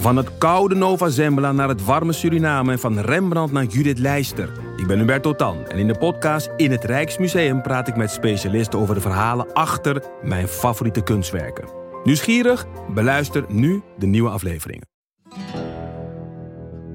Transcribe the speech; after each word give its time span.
Van 0.00 0.16
het 0.16 0.38
koude 0.38 0.74
Nova 0.74 1.08
Zembla 1.08 1.52
naar 1.52 1.68
het 1.68 1.84
warme 1.84 2.12
Suriname 2.12 2.72
en 2.72 2.78
van 2.78 2.98
Rembrandt 2.98 3.52
naar 3.52 3.64
Judith 3.64 3.98
Leister. 3.98 4.52
Ik 4.76 4.86
ben 4.86 4.98
Hubert 4.98 5.22
Totan 5.22 5.66
en 5.66 5.78
in 5.78 5.86
de 5.86 5.98
podcast 5.98 6.50
In 6.56 6.70
het 6.70 6.84
Rijksmuseum 6.84 7.62
praat 7.62 7.88
ik 7.88 7.96
met 7.96 8.10
specialisten 8.10 8.78
over 8.78 8.94
de 8.94 9.00
verhalen 9.00 9.52
achter 9.52 10.02
mijn 10.22 10.48
favoriete 10.48 11.02
kunstwerken. 11.02 11.68
Nieuwsgierig? 12.04 12.66
Beluister 12.94 13.44
nu 13.48 13.82
de 13.98 14.06
nieuwe 14.06 14.30
afleveringen. 14.30 14.86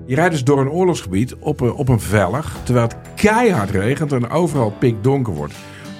Je 0.05 0.15
rijdt 0.15 0.31
dus 0.31 0.43
door 0.43 0.59
een 0.59 0.69
oorlogsgebied 0.69 1.35
op 1.35 1.59
een, 1.61 1.73
op 1.73 1.89
een 1.89 1.99
vellig, 1.99 2.57
terwijl 2.63 2.87
het 2.87 2.97
keihard 3.15 3.69
regent 3.69 4.11
en 4.11 4.29
overal 4.29 4.71
pikdonker 4.79 5.33
wordt. 5.33 5.53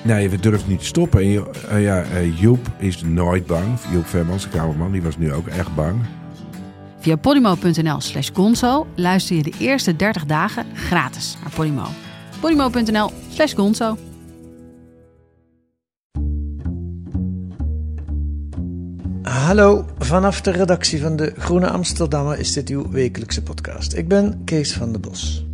Nee, 0.04 0.30
we 0.30 0.40
durven 0.40 0.70
niet 0.70 0.80
te 0.80 0.86
stoppen. 0.86 1.22
En 1.22 1.48
eh, 1.70 1.84
ja, 1.84 2.04
eh, 2.04 2.40
Joep 2.40 2.68
is 2.78 3.04
nooit 3.04 3.46
bang. 3.46 3.80
Joep 3.92 4.06
Vermans, 4.06 4.44
de 4.44 4.50
kamerman, 4.50 4.92
die 4.92 5.02
was 5.02 5.18
nu 5.18 5.34
ook 5.34 5.48
echt 5.48 5.76
bang. 5.76 5.96
Via 7.06 7.18
podimo.nl 7.18 8.02
slash 8.02 8.30
gonzo 8.34 8.88
luister 8.96 9.36
je 9.36 9.44
de 9.44 9.54
eerste 9.60 9.96
30 9.96 10.26
dagen 10.26 10.66
gratis 10.76 11.38
naar 11.42 11.52
Podimo. 11.52 11.86
podimo.nl 12.40 13.12
slash 13.30 13.54
gonzo. 13.56 13.98
Hallo, 19.22 19.86
vanaf 20.00 20.42
de 20.42 20.52
redactie 20.52 21.02
van 21.02 21.16
de 21.16 21.34
Groene 21.38 21.70
Amsterdammer 21.70 22.40
is 22.40 22.54
dit 22.54 22.70
uw 22.70 22.90
wekelijkse 22.90 23.44
podcast. 23.44 23.94
Ik 23.94 24.08
ben 24.08 24.42
Kees 24.46 24.74
van 24.74 24.92
der 24.92 25.02
Bos. 25.02 25.46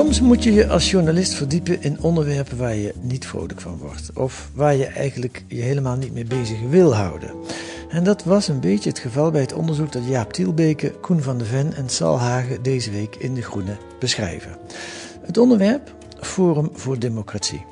Soms 0.00 0.20
moet 0.20 0.44
je 0.44 0.52
je 0.52 0.68
als 0.68 0.90
journalist 0.90 1.34
verdiepen 1.34 1.82
in 1.82 2.00
onderwerpen 2.00 2.56
waar 2.56 2.74
je 2.74 2.94
niet 3.00 3.26
vrolijk 3.26 3.60
van 3.60 3.78
wordt. 3.78 4.10
Of 4.14 4.50
waar 4.54 4.76
je 4.76 4.86
eigenlijk 4.86 5.44
je 5.46 5.60
helemaal 5.60 5.96
niet 5.96 6.12
mee 6.12 6.24
bezig 6.24 6.60
wil 6.68 6.94
houden. 6.94 7.30
En 7.88 8.04
dat 8.04 8.24
was 8.24 8.48
een 8.48 8.60
beetje 8.60 8.88
het 8.88 8.98
geval 8.98 9.30
bij 9.30 9.40
het 9.40 9.52
onderzoek 9.52 9.92
dat 9.92 10.06
Jaap 10.06 10.32
Tielbeke, 10.32 10.90
Koen 10.90 11.22
van 11.22 11.38
de 11.38 11.44
Ven 11.44 11.74
en 11.74 11.88
Sal 11.88 12.18
Hagen 12.18 12.62
deze 12.62 12.90
week 12.90 13.16
in 13.16 13.34
De 13.34 13.42
Groene 13.42 13.76
beschrijven. 13.98 14.56
Het 15.22 15.38
onderwerp? 15.38 15.94
Forum 16.20 16.70
voor 16.72 16.98
Democratie. 16.98 17.64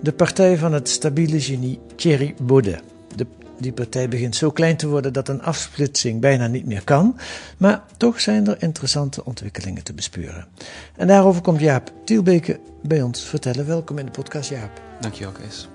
De 0.00 0.12
partij 0.12 0.58
van 0.58 0.72
het 0.72 0.88
stabiele 0.88 1.40
genie 1.40 1.78
Thierry 1.96 2.34
Baudet. 2.42 2.82
Die 3.60 3.72
partij 3.72 4.08
begint 4.08 4.36
zo 4.36 4.50
klein 4.50 4.76
te 4.76 4.88
worden 4.88 5.12
dat 5.12 5.28
een 5.28 5.42
afsplitsing 5.42 6.20
bijna 6.20 6.46
niet 6.46 6.66
meer 6.66 6.84
kan. 6.84 7.16
Maar 7.56 7.82
toch 7.96 8.20
zijn 8.20 8.46
er 8.46 8.62
interessante 8.62 9.24
ontwikkelingen 9.24 9.84
te 9.84 9.92
bespeuren. 9.92 10.46
En 10.96 11.06
daarover 11.06 11.42
komt 11.42 11.60
Jaap 11.60 11.92
Tielbeke 12.04 12.60
bij 12.82 13.02
ons 13.02 13.24
vertellen. 13.24 13.66
Welkom 13.66 13.98
in 13.98 14.04
de 14.04 14.10
podcast, 14.10 14.50
Jaap. 14.50 14.80
Dankjewel, 15.00 15.32
Kees. 15.32 15.68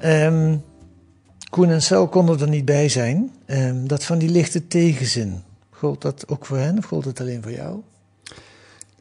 Ehm, 0.00 0.56
Koen 1.50 1.70
en 1.70 1.82
Sel 1.82 2.08
konden 2.08 2.40
er 2.40 2.48
niet 2.48 2.64
bij 2.64 2.88
zijn. 2.88 3.30
Ehm, 3.46 3.86
dat 3.86 4.04
van 4.04 4.18
die 4.18 4.30
lichte 4.30 4.66
tegenzin. 4.66 5.42
Gold 5.70 6.02
dat 6.02 6.28
ook 6.28 6.46
voor 6.46 6.56
hen 6.56 6.78
of 6.78 6.84
gold 6.84 7.04
het 7.04 7.20
alleen 7.20 7.42
voor 7.42 7.52
jou? 7.52 7.80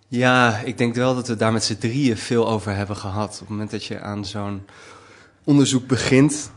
Ja, 0.07 0.59
ik 0.59 0.77
denk 0.77 0.95
wel 0.95 1.16
dat 1.16 1.27
we 1.27 1.35
daar 1.35 1.51
met 1.51 1.63
z'n 1.63 1.77
drieën 1.77 2.17
veel 2.17 2.49
over 2.49 2.75
hebben 2.75 2.95
gehad. 2.95 3.33
Op 3.33 3.39
het 3.39 3.49
moment 3.49 3.72
dat 3.72 3.83
je 3.83 3.99
aan 3.99 4.25
zo'n 4.25 4.61
onderzoek 5.44 5.88
begint, 5.88 6.51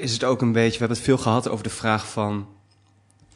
is 0.00 0.12
het 0.12 0.24
ook 0.24 0.40
een 0.42 0.52
beetje... 0.52 0.72
We 0.72 0.78
hebben 0.78 0.96
het 0.96 1.06
veel 1.06 1.18
gehad 1.18 1.48
over 1.48 1.64
de 1.64 1.70
vraag 1.70 2.08
van... 2.10 2.46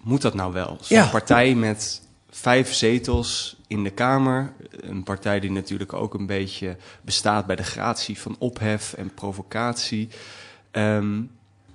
Moet 0.03 0.23
dat 0.23 0.35
nou 0.35 0.53
wel? 0.53 0.79
Zo'n 0.81 0.97
Ja. 0.97 1.07
partij 1.07 1.55
met 1.55 2.01
vijf 2.31 2.75
zetels 2.75 3.57
in 3.67 3.83
de 3.85 3.91
Kamer. 3.91 4.53
Een 4.81 5.03
partij 5.03 5.41
die 5.41 5.51
natuurlijk 5.51 5.93
ook 5.93 6.15
een 6.15 6.27
beetje 6.27 6.77
bestaat 7.03 7.47
bij 7.47 7.57
de 7.57 7.63
gratie 7.63 8.19
van 8.21 8.37
ophef 8.39 8.93
en 8.93 9.15
provocatie. 9.15 10.09
Ehm, 10.71 11.21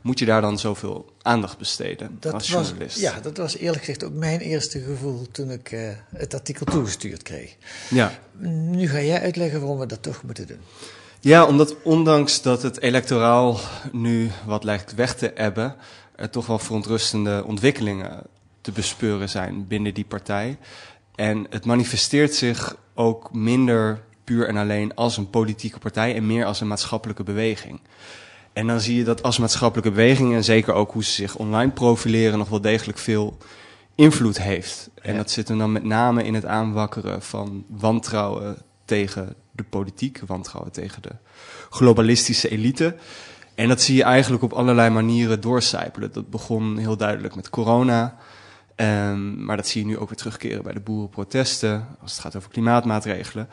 moet 0.02 0.20
je 0.20 0.26
daar 0.26 0.42
dan 0.42 0.60
zoveel 0.60 1.14
aandacht 1.22 1.58
besteden 1.58 2.18
Dat 2.20 2.34
als 2.34 2.50
was, 2.50 2.68
journalist? 2.68 3.00
ja, 3.00 3.20
dat 3.20 3.38
was 3.38 3.58
eerlijk 3.58 3.80
gezegd 3.80 4.04
ook 4.04 4.14
mijn 4.14 4.40
eerste 4.40 4.80
gevoel 4.80 5.28
toen 5.32 5.52
ik 5.52 5.72
eh, 5.72 5.90
het 6.16 6.34
artikel 6.34 6.66
toegestuurd 6.66 7.24
kreeg. 7.24 7.56
ja. 7.90 8.20
Nu 8.38 8.88
ga 8.90 9.02
jij 9.02 9.22
uitleggen 9.22 9.60
waarom 9.60 9.80
we 9.80 9.86
dat 9.86 10.04
toch 10.04 10.24
moeten 10.24 10.48
doen. 10.48 10.60
Ja, 11.22 11.46
omdat 11.46 11.76
ondanks 11.84 12.42
dat 12.42 12.62
het 12.62 12.82
electoraal 12.82 13.60
nu 13.92 14.32
wat 14.46 14.64
lijkt 14.64 14.96
weg 14.96 15.16
te 15.16 15.32
ebben, 15.34 15.76
er 16.16 16.30
toch 16.30 16.46
wel 16.46 16.60
verontrustende 16.60 17.44
ontwikkelingen 17.46 18.24
te 18.62 18.72
bespeuren 18.72 19.30
zijn 19.30 19.68
binnen 19.68 19.94
die 19.94 20.06
partij. 20.06 20.58
En 21.16 21.46
het 21.50 21.66
manifesteert 21.66 22.34
zich 22.34 22.76
ook 22.94 23.34
minder 23.34 24.02
puur 24.24 24.48
en 24.48 24.58
alleen 24.58 24.96
als 24.96 25.18
een 25.18 25.30
politieke 25.30 25.80
partij 25.80 26.16
en 26.16 26.26
meer 26.28 26.46
als 26.46 26.62
een 26.62 26.68
maatschappelijke 26.68 27.24
beweging. 27.24 27.80
En 28.54 28.68
dan 28.68 28.80
zie 28.80 28.98
je 28.98 29.04
dat 29.04 29.24
als 29.24 29.38
maatschappelijke 29.38 29.92
beweging 29.92 30.34
en 30.34 30.44
zeker 30.44 30.74
ook 30.74 30.92
hoe 30.92 31.04
ze 31.04 31.12
zich 31.12 31.36
online 31.36 31.72
profileren 31.72 32.38
nog 32.38 32.50
wel 32.50 32.62
degelijk 32.62 32.98
veel 32.98 33.38
invloed 33.96 34.42
heeft. 34.42 34.90
En 35.02 35.12
Ja. 35.12 35.18
dat 35.18 35.32
zit 35.32 35.48
hem 35.48 35.58
dan 35.58 35.72
met 35.72 35.84
name 35.84 36.24
in 36.24 36.34
het 36.34 36.46
aanwakkeren 36.46 37.22
van 37.22 37.64
wantrouwen 37.68 38.58
tegen 38.86 39.36
de 39.64 39.70
politiek, 39.70 40.22
wantrouwen 40.26 40.72
tegen 40.72 41.02
de 41.02 41.12
globalistische 41.70 42.50
elite. 42.50 42.96
En 43.56 43.68
dat 43.68 43.82
zie 43.82 43.96
je 43.96 44.04
eigenlijk 44.04 44.44
op 44.44 44.54
allerlei 44.54 44.90
manieren 44.90 45.42
doorcijpelen. 45.42 46.12
Dat 46.14 46.30
begon 46.30 46.78
heel 46.78 46.98
duidelijk 46.98 47.36
met 47.36 47.50
corona. 47.50 48.16
Ehm, 48.76 49.46
maar 49.46 49.58
dat 49.58 49.68
zie 49.68 49.82
je 49.82 49.88
nu 49.88 49.98
ook 49.98 50.10
weer 50.10 50.18
terugkeren 50.18 50.64
bij 50.64 50.74
de 50.74 50.80
boerenprotesten, 50.80 51.88
als 52.02 52.12
het 52.12 52.22
gaat 52.22 52.36
over 52.36 52.50
klimaatmaatregelen. 52.50 53.50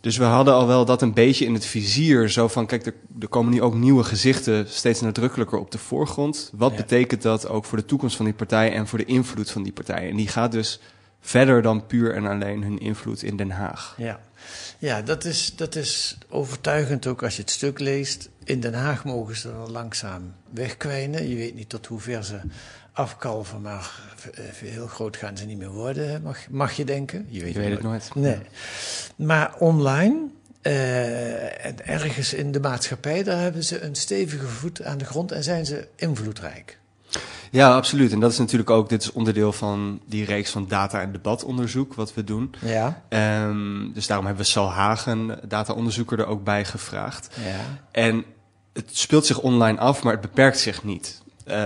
Dus 0.00 0.16
we 0.16 0.24
hadden 0.24 0.54
al 0.54 0.66
wel 0.66 0.84
dat 0.84 1.02
een 1.02 1.12
beetje 1.14 1.44
in 1.44 1.54
het 1.54 1.64
vizier. 1.66 2.28
Zo 2.28 2.48
van, 2.48 2.66
kijk, 2.66 2.86
er, 2.86 2.94
er 3.20 3.28
komen 3.28 3.52
nu 3.52 3.62
ook 3.62 3.74
nieuwe 3.74 4.04
gezichten 4.04 4.68
steeds 4.68 5.00
nadrukkelijker 5.00 5.58
op 5.58 5.70
de 5.70 5.78
voorgrond. 5.78 6.50
Wat 6.56 6.70
Ja. 6.70 6.76
betekent 6.76 7.22
dat 7.22 7.48
ook 7.48 7.64
voor 7.64 7.78
de 7.78 7.84
toekomst 7.84 8.16
van 8.16 8.24
die 8.24 8.34
partij 8.34 8.72
en 8.72 8.86
voor 8.86 8.98
de 8.98 9.04
invloed 9.04 9.50
van 9.50 9.62
die 9.62 9.72
partij? 9.72 10.10
En 10.10 10.16
die 10.16 10.28
gaat 10.28 10.52
dus 10.52 10.80
verder 11.20 11.62
dan 11.62 11.86
puur 11.86 12.14
en 12.14 12.26
alleen 12.26 12.62
hun 12.62 12.78
invloed 12.78 13.22
in 13.22 13.36
Den 13.36 13.50
Haag. 13.50 13.94
Ja, 13.96 14.20
ja 14.78 15.02
dat, 15.02 15.24
is, 15.24 15.56
dat 15.56 15.74
is 15.74 16.18
overtuigend 16.28 17.06
ook 17.06 17.22
als 17.22 17.36
je 17.36 17.40
het 17.40 17.50
stuk 17.50 17.78
leest. 17.78 18.28
In 18.44 18.60
Den 18.60 18.74
Haag 18.74 19.04
mogen 19.04 19.36
ze 19.36 19.48
er 19.48 19.70
langzaam 19.70 20.34
wegkwijnen. 20.50 21.28
Je 21.28 21.36
weet 21.36 21.54
niet 21.54 21.68
tot 21.68 21.86
hoe 21.86 22.00
ver 22.00 22.24
ze 22.24 22.40
afkalven, 22.92 23.60
maar 23.60 24.00
eh, 24.34 24.44
heel 24.54 24.86
groot 24.86 25.16
gaan 25.16 25.36
ze 25.36 25.44
niet 25.44 25.58
meer 25.58 25.70
worden, 25.70 26.22
mag, 26.22 26.48
mag 26.50 26.72
je 26.72 26.84
denken. 26.84 27.26
Je 27.28 27.42
weet, 27.42 27.52
Je 27.52 27.58
weet 27.58 27.70
het 27.70 27.82
nooit. 27.82 28.14
Nee. 28.14 28.38
Maar 29.16 29.54
online, 29.58 30.26
eh, 30.62 31.66
en 31.66 31.86
ergens 31.86 32.34
in 32.34 32.52
de 32.52 32.60
maatschappij, 32.60 33.22
daar 33.22 33.40
hebben 33.40 33.64
ze 33.64 33.80
een 33.80 33.94
stevige 33.94 34.46
voet 34.46 34.82
aan 34.82 34.98
de 34.98 35.04
grond 35.04 35.32
en 35.32 35.42
zijn 35.42 35.66
ze 35.66 35.88
invloedrijk. 35.96 36.78
Ja, 37.50 37.74
absoluut. 37.74 38.12
En 38.12 38.20
dat 38.20 38.32
is 38.32 38.38
natuurlijk 38.38 38.70
ook, 38.70 38.88
dit 38.88 39.02
is 39.02 39.12
onderdeel 39.12 39.52
van 39.52 40.00
die 40.06 40.24
reeks 40.24 40.50
van 40.50 40.66
data- 40.68 41.00
en 41.00 41.12
debatonderzoek 41.12 41.94
wat 41.94 42.14
we 42.14 42.24
doen. 42.24 42.54
Ja, 42.60 43.02
Ehm, 43.08 43.92
dus 43.92 44.06
daarom 44.06 44.26
hebben 44.26 44.44
we 44.44 44.50
Sal 44.50 44.70
Hagen, 44.70 45.38
data-onderzoeker, 45.48 46.18
er 46.18 46.26
ook 46.26 46.44
bij 46.44 46.64
gevraagd. 46.64 47.28
ja. 47.44 47.60
En 47.92 48.24
het 48.72 48.96
speelt 48.96 49.26
zich 49.26 49.38
online 49.40 49.78
af, 49.78 50.02
maar 50.02 50.12
het 50.12 50.20
beperkt 50.22 50.58
zich 50.58 50.84
niet 50.84 51.22
eh, 51.44 51.64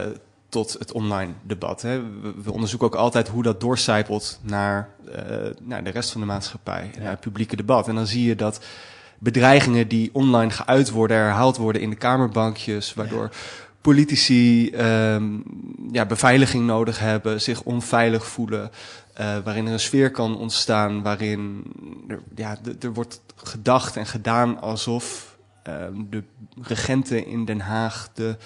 tot 0.48 0.76
het 0.78 0.92
online 0.92 1.32
debat. 1.42 1.82
Hè. 1.82 2.02
We, 2.42 2.52
onderzoeken 2.52 2.86
ook 2.86 2.94
altijd 2.94 3.28
hoe 3.28 3.42
dat 3.42 3.60
doorcijpelt 3.60 4.38
naar, 4.42 4.88
eh, 5.14 5.24
naar 5.60 5.84
de 5.84 5.90
rest 5.90 6.10
van 6.10 6.20
de 6.20 6.26
maatschappij, 6.26 6.90
naar 7.00 7.10
het 7.10 7.20
publieke 7.20 7.56
debat. 7.56 7.88
En 7.88 7.94
dan 7.94 8.06
zie 8.06 8.24
je 8.24 8.34
dat 8.36 8.64
bedreigingen 9.18 9.88
die 9.88 10.10
online 10.12 10.50
geuit 10.50 10.90
worden, 10.90 11.16
herhaald 11.16 11.56
worden 11.56 11.82
in 11.82 11.90
de 11.90 11.96
kamerbankjes, 11.96 12.94
waardoor 12.94 13.30
politici 13.82 14.70
ehm, 14.70 15.24
ja, 15.92 16.06
beveiliging 16.06 16.66
nodig 16.66 16.98
hebben, 16.98 17.40
zich 17.40 17.62
onveilig 17.62 18.26
voelen, 18.26 18.70
eh, 19.14 19.36
waarin 19.44 19.66
er 19.66 19.72
een 19.72 19.80
sfeer 19.80 20.10
kan 20.10 20.36
ontstaan, 20.36 21.02
waarin 21.02 21.64
er, 22.08 22.20
ja, 22.34 22.58
er 22.80 22.92
wordt 22.92 23.20
gedacht 23.36 23.96
en 23.96 24.06
gedaan 24.06 24.60
alsof 24.60 25.36
ehm, 25.62 25.94
de 26.10 26.22
regenten 26.62 27.26
in 27.26 27.44
Den 27.44 27.60
Haag 27.60 28.08
de 28.14 28.36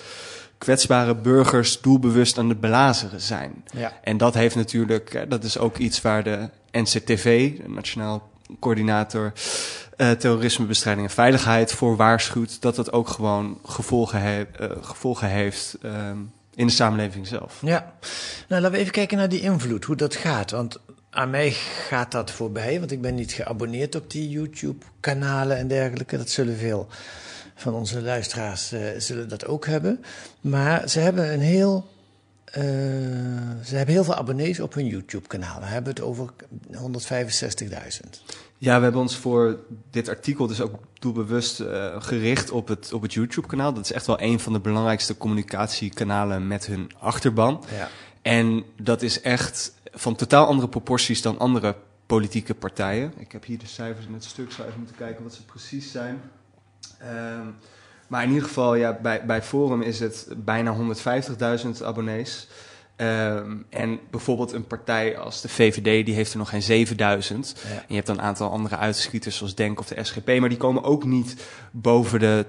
kwetsbare 0.59 1.15
burgers 1.15 1.81
doelbewust 1.81 2.39
aan 2.39 2.49
het 2.49 2.61
belazeren 2.61 3.21
zijn. 3.21 3.65
Ja. 3.73 3.93
En 4.03 4.17
dat 4.17 4.35
heeft 4.35 4.55
natuurlijk, 4.55 5.15
eh, 5.15 5.23
dat 5.29 5.45
is 5.45 5.59
ook 5.59 5.77
iets 5.77 6.01
waar 6.03 6.23
de 6.23 6.49
NCTV, 6.71 7.57
de 7.57 7.69
Nationaal 7.69 8.31
Coördinator 8.61 9.33
eh, 9.97 10.11
Terrorismebestrijding 10.11 11.07
en 11.07 11.13
Veiligheid, 11.13 11.73
voor 11.73 11.97
waarschuwt 11.97 12.63
dat 12.63 12.77
dat 12.77 12.93
ook 12.93 13.09
gewoon 13.09 13.59
gevolgen, 13.65 14.21
eh, 14.21 14.71
gevolgen 14.81 15.29
heeft 15.29 15.77
ehm, 15.83 16.19
in 16.55 16.67
de 16.67 16.73
samenleving 16.73 17.27
zelf. 17.27 17.59
Ja, 17.63 17.93
nou 18.49 18.63
laten 18.63 18.71
we 18.71 18.79
even 18.79 18.93
kijken 18.93 19.19
naar 19.19 19.29
die 19.29 19.41
invloed, 19.41 19.85
hoe 19.85 19.97
dat 19.97 20.15
gaat. 20.15 20.51
Want 20.51 20.81
aan 21.11 21.31
mij 21.31 21.51
gaat 21.89 22.13
dat 22.13 22.31
voorbij, 22.31 22.79
want 22.79 22.91
ik 22.91 23.01
ben 23.01 23.15
niet 23.15 23.33
geabonneerd 23.33 23.95
op 23.95 24.11
die 24.11 24.29
YouTube-kanalen 24.29 25.57
en 25.57 25.69
dergelijke. 25.69 26.17
Dat 26.17 26.31
zullen 26.31 26.57
veel 26.57 26.89
van 27.55 27.75
onze 27.75 28.03
luisteraars 28.03 28.73
eh, 28.73 28.81
zullen 28.99 29.29
dat 29.29 29.47
ook 29.47 29.67
hebben. 29.67 30.05
Maar 30.41 30.89
ze 30.89 31.01
hebben 31.01 31.33
een 31.33 31.41
heel. 31.41 31.95
ze 33.65 33.77
hebben 33.77 33.95
heel 33.95 34.05
veel 34.05 34.15
abonnees 34.15 34.61
op 34.61 34.75
hun 34.75 34.87
YouTube-kanaal. 34.87 35.61
We 35.61 35.67
hebben 35.67 35.93
het 35.95 36.03
over 36.03 36.31
165.000. 36.73 38.46
Ja, 38.59 38.77
we 38.77 38.83
hebben 38.83 39.01
ons 39.01 39.17
voor 39.17 39.59
dit 39.91 40.09
artikel 40.09 40.47
dus 40.47 40.61
ook 40.61 40.75
doelbewust 40.99 41.61
uh, 41.61 42.03
gericht 42.03 42.51
op 42.51 42.69
het, 42.69 42.93
op 42.93 43.03
het 43.03 43.13
YouTube-kanaal. 43.13 43.73
Dat 43.73 43.85
is 43.85 43.93
echt 43.93 44.07
wel 44.07 44.21
een 44.21 44.41
van 44.41 44.53
de 44.53 44.61
belangrijkste 44.61 45.17
communicatiekanalen 45.17 46.47
met 46.47 46.67
hun 46.67 46.91
achterban. 46.99 47.65
Ja. 47.77 47.89
En 48.23 48.65
dat 48.83 49.03
is 49.03 49.21
echt 49.21 49.75
van 49.93 50.15
totaal 50.17 50.47
andere 50.47 50.69
proporties 50.69 51.23
dan 51.23 51.39
andere 51.39 51.77
politieke 52.07 52.55
partijen. 52.55 53.13
Ik 53.17 53.33
heb 53.33 53.45
hier 53.45 53.59
de 53.59 53.67
cijfers 53.67 54.07
in 54.07 54.13
het 54.13 54.25
stuk, 54.25 54.53
zou 54.53 54.69
even 54.69 54.79
moeten 54.79 54.97
kijken 54.97 55.23
wat 55.23 55.35
ze 55.35 55.45
precies 55.45 55.91
zijn. 55.91 56.21
Um, 57.03 57.55
maar 58.07 58.23
in 58.23 58.29
ieder 58.29 58.45
geval, 58.45 58.75
ja, 58.75 58.99
bij, 59.03 59.27
bij 59.27 59.43
Forum 59.43 59.83
is 59.83 60.01
het 60.01 60.29
bijna 60.37 60.77
150.000 61.65 61.85
abonnees. 61.85 62.49
Um, 62.97 63.67
en 63.71 64.01
bijvoorbeeld 64.11 64.53
een 64.53 64.67
partij 64.67 65.19
als 65.19 65.41
de 65.41 65.49
VVD, 65.49 66.07
die 66.07 66.15
heeft 66.15 66.33
er 66.33 66.39
nog 66.39 66.49
geen 66.49 66.63
7000. 66.63 67.55
Ja. 67.57 67.75
En 67.75 67.85
je 67.89 67.95
hebt 67.95 68.07
dan 68.07 68.19
een 68.19 68.25
aantal 68.25 68.51
andere 68.51 68.77
uitschieters 68.77 69.37
zoals 69.37 69.55
Denk 69.55 69.79
of 69.79 69.87
de 69.87 70.05
SGP, 70.05 70.39
maar 70.39 70.49
die 70.49 70.59
komen 70.59 70.83
ook 70.83 71.05
niet 71.05 71.37
boven 71.71 72.21
de 72.21 72.47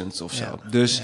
12.000 0.00 0.22
of 0.22 0.32
zo. 0.32 0.44
Ja. 0.44 0.70
Dus 0.70 1.02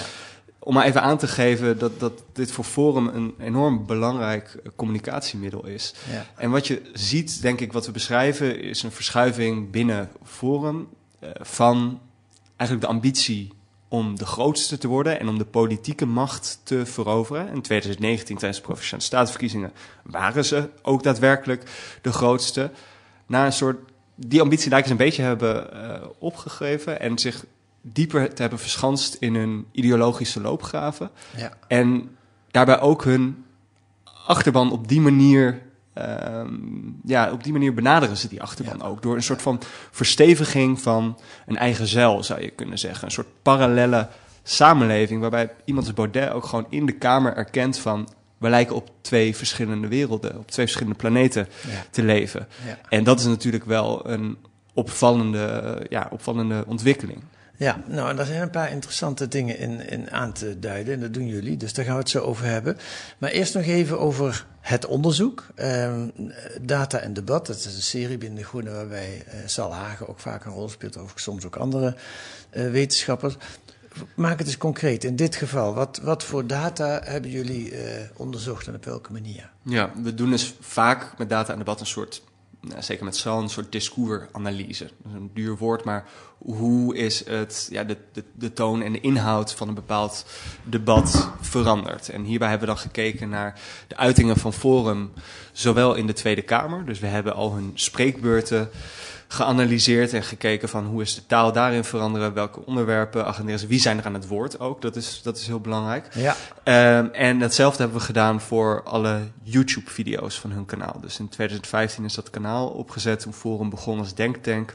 om 0.59 0.75
maar 0.75 0.85
even 0.85 1.03
aan 1.03 1.19
te 1.19 1.27
geven 1.27 1.79
dat, 1.79 2.01
dat 2.01 2.23
dit 2.33 2.53
voor 2.53 2.65
Forum 2.65 3.07
een 3.07 3.35
enorm 3.39 3.87
belangrijk 3.87 4.55
eh, 4.55 4.71
communicatiemiddel 4.77 5.67
is. 5.67 5.95
Ja. 6.11 6.27
En 6.37 6.51
wat 6.51 6.67
je 6.67 6.83
ziet, 6.93 7.43
denk 7.43 7.61
ik, 7.61 7.73
wat 7.73 7.87
we 7.87 7.93
beschrijven, 7.93 8.61
is 8.61 8.83
een 8.83 8.93
verschuiving 8.93 9.71
binnen 9.71 10.11
Forum 10.23 10.89
eh, 11.19 11.31
van 11.41 12.01
eigenlijk 12.57 12.89
de 12.89 12.95
ambitie 12.95 13.53
om 13.95 14.19
de 14.19 14.27
grootste 14.27 14.79
te 14.79 14.89
worden 14.89 15.21
en 15.21 15.29
om 15.29 15.39
de 15.39 15.45
politieke 15.45 16.07
macht 16.07 16.61
te 16.63 16.87
veroveren. 16.87 17.49
In 17.49 17.63
2019, 17.63 18.37
tijdens 18.37 18.61
de 18.61 18.67
provinciale 18.67 19.03
statenverkiezingen, 19.03 19.73
waren 20.03 20.45
ze 20.45 20.69
ook 20.83 21.03
daadwerkelijk 21.03 21.63
de 22.03 22.13
grootste. 22.13 22.71
Naar 23.27 23.47
een 23.47 23.53
soort, 23.53 23.79
die 24.15 24.41
ambitie 24.41 24.71
lijken 24.71 24.89
ze 24.89 24.93
een 24.93 25.05
beetje 25.05 25.23
hebben 25.23 25.73
eh, 25.73 26.07
opgegeven 26.19 27.01
en 27.01 27.19
zich 27.19 27.45
dieper 27.81 28.35
te 28.35 28.41
hebben 28.41 28.59
verschanst 28.59 29.15
in 29.15 29.35
hun 29.35 29.67
ideologische 29.73 30.41
loopgraven. 30.41 31.11
Ja. 31.37 31.53
En 31.69 32.17
daarbij 32.51 32.81
ook 32.81 33.05
hun 33.05 33.45
achterban 34.27 34.73
op 34.73 34.89
die 34.89 35.01
manier. 35.01 35.63
Ehm, 35.95 36.49
ja, 37.05 37.33
op 37.33 37.45
die 37.45 37.53
manier 37.53 37.75
benaderen 37.75 38.17
ze 38.17 38.29
die 38.29 38.43
achterban 38.43 38.83
ook. 38.83 39.03
Door 39.03 39.15
een 39.17 39.23
soort 39.23 39.43
van 39.43 39.61
versteviging 39.91 40.81
van 40.81 41.19
een 41.47 41.57
eigen 41.57 41.87
zeil, 41.87 42.23
zou 42.25 42.41
je 42.41 42.51
kunnen 42.51 42.79
zeggen. 42.79 43.05
Een 43.05 43.11
soort 43.11 43.27
parallelle 43.43 44.09
samenleving. 44.43 45.21
Waarbij 45.21 45.51
iemand 45.65 45.87
als 45.87 45.95
Baudet 45.95 46.31
ook 46.31 46.45
gewoon 46.45 46.67
in 46.69 46.87
de 46.87 46.93
Kamer 46.93 47.37
erkent 47.37 47.79
van. 47.79 48.09
We 48.39 48.49
lijken 48.49 48.77
op 48.77 48.91
twee 49.01 49.37
verschillende 49.37 49.89
werelden, 49.89 50.39
op 50.39 50.51
twee 50.51 50.67
verschillende 50.67 50.99
planeten 50.99 51.49
Ja. 51.69 51.85
te 51.91 52.03
leven. 52.03 52.49
Ja. 52.67 52.79
En 52.89 53.05
dat 53.05 53.19
is 53.21 53.27
natuurlijk 53.27 53.65
wel 53.65 54.09
een 54.11 54.37
opvallende, 54.75 55.87
ja, 55.89 56.09
opvallende 56.11 56.65
ontwikkeling. 56.67 57.19
Ja, 57.57 57.83
nou, 57.87 58.11
en 58.11 58.17
daar 58.17 58.27
zijn 58.27 58.43
een 58.43 58.51
paar 58.51 58.71
interessante 58.71 59.29
dingen 59.29 59.59
in, 59.59 59.89
in 59.89 60.11
aan 60.11 60.33
te 60.33 60.59
duiden. 60.59 60.95
En 60.95 61.01
dat 61.01 61.15
doen 61.15 61.27
jullie, 61.27 61.57
dus 61.57 61.73
daar 61.73 61.85
gaan 61.85 61.95
we 61.95 62.01
het 62.01 62.11
zo 62.11 62.21
over 62.21 62.45
hebben. 62.45 62.77
Maar 63.19 63.31
eerst 63.31 63.55
nog 63.55 63.65
even 63.65 64.01
over 64.01 64.47
het 64.61 64.87
onderzoek. 64.87 65.47
Ehm, 65.55 66.09
data 66.61 66.99
en 66.99 67.13
debat, 67.13 67.47
dat 67.47 67.57
is 67.57 67.65
een 67.65 67.83
serie 67.83 68.19
binnen 68.19 68.39
de 68.39 68.45
Groene 68.45 68.71
waarbij 68.71 69.25
eh, 69.27 69.39
Sal 69.47 69.73
Hagen 69.73 70.09
ook 70.09 70.21
vaak 70.21 70.45
een 70.45 70.53
rol 70.53 70.69
speelt. 70.69 70.97
Of 70.97 71.13
soms 71.15 71.45
ook 71.45 71.57
andere 71.57 71.97
eh, 72.51 72.71
wetenschappers. 72.71 73.37
Maak 74.15 74.39
het 74.39 74.47
eens 74.47 74.57
concreet. 74.57 75.05
In 75.05 75.17
dit 75.17 75.37
geval, 75.37 75.75
wat, 75.75 76.01
wat 76.03 76.25
voor 76.25 76.47
data 76.47 77.01
hebben 77.05 77.31
jullie 77.31 77.77
eh, 77.77 78.03
onderzocht 78.17 78.67
en 78.67 78.75
op 78.75 78.85
welke 78.85 79.13
manier? 79.13 79.51
Ja, 79.63 79.93
we 80.03 80.15
doen 80.15 80.31
dus 80.31 80.55
vaak 80.61 81.19
met 81.19 81.29
data 81.29 81.53
en 81.53 81.59
debat 81.59 81.81
een 81.81 81.87
soort, 81.87 82.23
zeker 82.79 83.05
met 83.05 83.25
een 83.25 83.49
soort 83.49 83.73
discoursanalyse. 83.73 84.91
Dat 85.03 85.13
een 85.13 85.31
duur 85.35 85.57
woord, 85.57 85.85
maar 85.85 86.05
hoe 86.39 86.97
is 86.97 87.27
het, 87.27 87.69
ja, 87.71 87.85
de, 87.85 87.97
de, 88.13 88.25
de 88.33 88.53
toon 88.53 88.83
en 88.83 88.93
de 88.93 89.01
inhoud 89.01 89.55
van 89.55 89.69
een 89.69 89.75
bepaald 89.75 90.27
debat 90.63 91.31
veranderd? 91.41 92.09
En 92.09 92.25
hierbij 92.25 92.49
hebben 92.49 92.69
we 92.69 92.75
dan 92.75 92.83
gekeken 92.83 93.29
naar 93.29 93.61
de 93.89 93.97
uitingen 93.97 94.37
van 94.37 94.53
Forum, 94.53 95.13
zowel 95.53 95.95
in 95.95 96.07
de 96.07 96.13
Tweede 96.13 96.43
Kamer, 96.43 96.85
dus 96.85 96.99
we 96.99 97.07
hebben 97.07 97.35
al 97.35 97.55
hun 97.55 97.71
spreekbeurten 97.75 98.71
geanalyseerd 99.35 100.13
en 100.13 100.23
gekeken 100.23 100.69
van 100.69 100.87
hoe 100.87 101.03
is 101.03 101.15
de 101.15 101.27
taal 101.27 101.53
daarin 101.53 101.85
veranderen, 101.85 102.35
welke 102.35 102.67
onderwerpen 102.67 103.27
agenderen 103.27 103.61
ze, 103.61 103.67
wie 103.67 103.81
zijn 103.81 103.99
er 103.99 104.05
aan 104.05 104.15
het 104.15 104.27
woord 104.27 104.61
ook, 104.61 104.83
dat 104.83 104.97
is, 104.97 105.21
dat 105.23 105.37
is 105.37 105.47
heel 105.47 105.61
belangrijk. 105.61 106.09
Ja, 106.15 106.37
Ehm, 106.65 107.07
en 107.07 107.41
hetzelfde 107.41 107.83
hebben 107.83 107.99
we 107.99 108.07
gedaan 108.07 108.41
voor 108.41 108.83
alle 108.83 109.21
YouTube-video's 109.43 110.41
van 110.41 110.51
hun 110.51 110.65
kanaal. 110.65 111.01
Dus 111.01 111.19
in 111.19 111.29
2015 111.29 112.05
is 112.05 112.15
dat 112.15 112.31
kanaal 112.31 112.69
opgezet, 112.69 113.21
toen 113.21 113.33
Forum 113.33 113.71
begon 113.71 113.99
als 113.99 114.15
Denktank. 114.15 114.75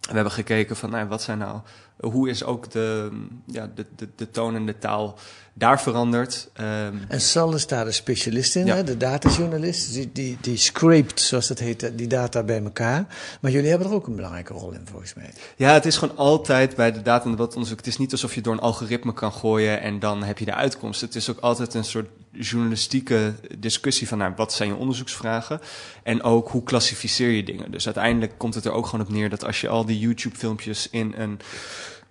We 0.00 0.14
hebben 0.14 0.32
gekeken 0.32 0.76
van, 0.76 0.90
nou, 0.90 1.08
wat 1.08 1.22
zijn 1.22 1.38
nou, 1.38 1.60
hoe 2.00 2.28
is 2.28 2.44
ook 2.44 2.70
de, 2.70 3.10
ja, 3.46 3.70
de, 3.74 3.86
de, 3.96 4.08
de 4.16 4.30
toon 4.30 4.54
en 4.54 4.66
de 4.66 4.78
taal 4.78 5.18
daar 5.58 5.80
veranderd? 5.80 6.48
Ehm, 6.52 6.94
en 7.08 7.20
Sal 7.20 7.54
is 7.54 7.66
daar 7.66 7.84
de 7.84 7.92
specialist 7.92 8.56
in, 8.56 8.66
Ja. 8.66 8.74
hè, 8.74 8.84
de 8.84 8.96
datajournalist. 8.96 9.92
Die, 9.92 10.10
die, 10.12 10.38
die 10.40 10.56
scraped, 10.56 11.20
zoals 11.20 11.46
dat 11.46 11.58
heet, 11.58 11.90
die 11.94 12.06
data 12.06 12.42
bij 12.42 12.62
elkaar. 12.62 13.06
Maar 13.40 13.50
jullie 13.50 13.68
hebben 13.70 13.88
er 13.88 13.94
ook 13.94 14.06
een 14.06 14.16
belangrijke 14.16 14.52
rol 14.52 14.72
in, 14.72 14.86
volgens 14.90 15.14
mij. 15.14 15.30
Ja, 15.56 15.72
het 15.72 15.86
is 15.86 15.96
gewoon 15.96 16.16
altijd 16.16 16.76
bij 16.76 16.92
de 16.92 17.02
data- 17.02 17.24
en 17.24 17.30
debatonderzoek. 17.30 17.76
Het 17.78 17.86
is 17.86 17.98
niet 17.98 18.12
alsof 18.12 18.34
je 18.34 18.40
door 18.40 18.52
een 18.52 18.60
algoritme 18.60 19.12
kan 19.12 19.32
gooien 19.32 19.80
en 19.80 19.98
dan 19.98 20.22
heb 20.22 20.38
je 20.38 20.44
de 20.44 20.54
uitkomst. 20.54 21.00
Het 21.00 21.14
is 21.14 21.30
ook 21.30 21.38
altijd 21.38 21.74
een 21.74 21.84
soort 21.84 22.08
journalistieke 22.32 23.34
discussie 23.58 24.08
van 24.08 24.18
nou, 24.18 24.32
wat 24.36 24.52
zijn 24.52 24.68
je 24.68 24.74
onderzoeksvragen 24.74 25.60
en 26.02 26.22
ook 26.22 26.48
hoe 26.48 26.62
klassificeer 26.62 27.30
je 27.30 27.42
dingen. 27.44 27.70
Dus 27.70 27.84
uiteindelijk 27.84 28.32
komt 28.36 28.54
het 28.54 28.64
er 28.64 28.72
ook 28.72 28.86
gewoon 28.86 29.06
op 29.06 29.12
neer 29.12 29.28
dat 29.30 29.44
als 29.44 29.60
je 29.60 29.68
al 29.68 29.84
die 29.84 29.98
YouTube-filmpjes 29.98 30.88
in 30.90 31.14
een 31.16 31.40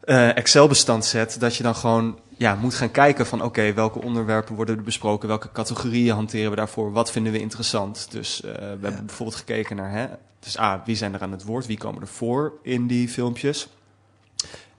eh, 0.07 0.37
Excel-bestand 0.37 1.05
zet, 1.05 1.39
dat 1.39 1.55
je 1.55 1.63
dan 1.63 1.75
gewoon 1.75 2.19
ja, 2.37 2.55
moet 2.55 2.75
gaan 2.75 2.91
kijken 2.91 3.25
van 3.25 3.41
oké, 3.41 3.73
welke 3.73 4.01
onderwerpen 4.01 4.55
worden 4.55 4.77
er 4.77 4.83
besproken, 4.83 5.27
welke 5.27 5.51
categorieën 5.51 6.13
hanteren 6.13 6.49
we 6.49 6.55
daarvoor, 6.55 6.91
wat 6.91 7.11
vinden 7.11 7.31
we 7.31 7.39
interessant. 7.39 8.07
Dus 8.11 8.41
eh, 8.41 8.51
we 8.53 8.59
hebben 8.59 9.05
bijvoorbeeld 9.05 9.37
gekeken 9.37 9.75
naar, 9.75 9.91
hè, 9.91 10.07
dus 10.39 10.59
A, 10.59 10.81
wie 10.85 10.95
zijn 10.95 11.13
er 11.13 11.21
aan 11.21 11.31
het 11.31 11.43
woord, 11.43 11.65
wie 11.65 11.77
komen 11.77 12.01
er 12.01 12.07
voor 12.07 12.53
in 12.61 12.87
die 12.87 13.09
filmpjes. 13.09 13.67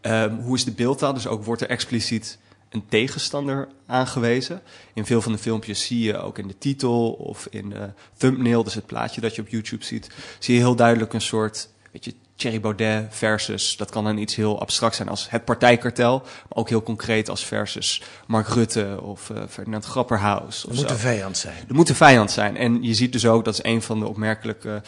Ehm, 0.01 0.35
hoe 0.35 0.57
is 0.57 0.65
de 0.65 0.73
beeldtaal? 0.73 1.15
Dus 1.15 1.27
ook 1.27 1.45
wordt 1.45 1.63
er 1.63 1.69
expliciet 1.69 2.39
een 2.69 2.87
tegenstander 2.89 3.69
aangewezen. 3.87 4.63
In 4.95 5.07
veel 5.07 5.21
van 5.21 5.33
de 5.33 5.39
filmpjes 5.39 5.87
zie 5.87 6.01
je 6.01 6.19
ook 6.19 6.39
in 6.39 6.49
de 6.49 6.59
titel 6.59 7.13
of 7.13 7.47
in 7.51 7.69
de 7.69 7.91
thumbnail, 8.17 8.65
dus 8.65 8.75
het 8.75 8.87
plaatje 8.87 9.21
dat 9.21 9.35
je 9.35 9.43
op 9.43 9.49
YouTube 9.49 9.85
ziet, 9.85 10.11
zie 10.39 10.55
je 10.55 10.61
heel 10.61 10.77
duidelijk 10.77 11.13
een 11.13 11.21
soort, 11.21 11.69
weet 11.93 12.05
je, 12.05 12.15
Thierry 12.39 12.61
Baudet 12.61 13.07
versus, 13.11 13.77
dat 13.77 13.91
kan 13.91 14.05
dan 14.05 14.19
iets 14.19 14.35
heel 14.35 14.61
abstract 14.61 14.95
zijn 14.95 15.09
als 15.09 15.31
het 15.31 15.45
partijkartel, 15.45 16.19
maar 16.19 16.59
ook 16.59 16.69
heel 16.69 16.83
concreet 16.83 17.29
als 17.29 17.45
versus 17.45 18.03
Mark 18.27 18.49
Rutte 18.49 18.99
of 19.03 19.31
eh, 19.31 19.43
Ferdinand 19.49 19.85
Grapperhaus. 19.85 20.63
Het 20.63 20.75
moet 20.75 20.87
zo. 20.87 20.93
een 20.93 20.99
vijand 20.99 21.37
zijn. 21.37 21.65
Er 21.69 21.75
moet 21.75 21.89
een 21.89 21.95
vijand 21.95 22.31
zijn. 22.31 22.57
En 22.57 22.83
je 22.83 22.95
ziet 22.95 23.13
dus 23.13 23.27
ook, 23.27 23.45
dat 23.45 23.55
is 23.55 23.65
een 23.65 23.83
van 23.83 23.99
de 23.99 24.09
opmerkelijke 24.09 24.83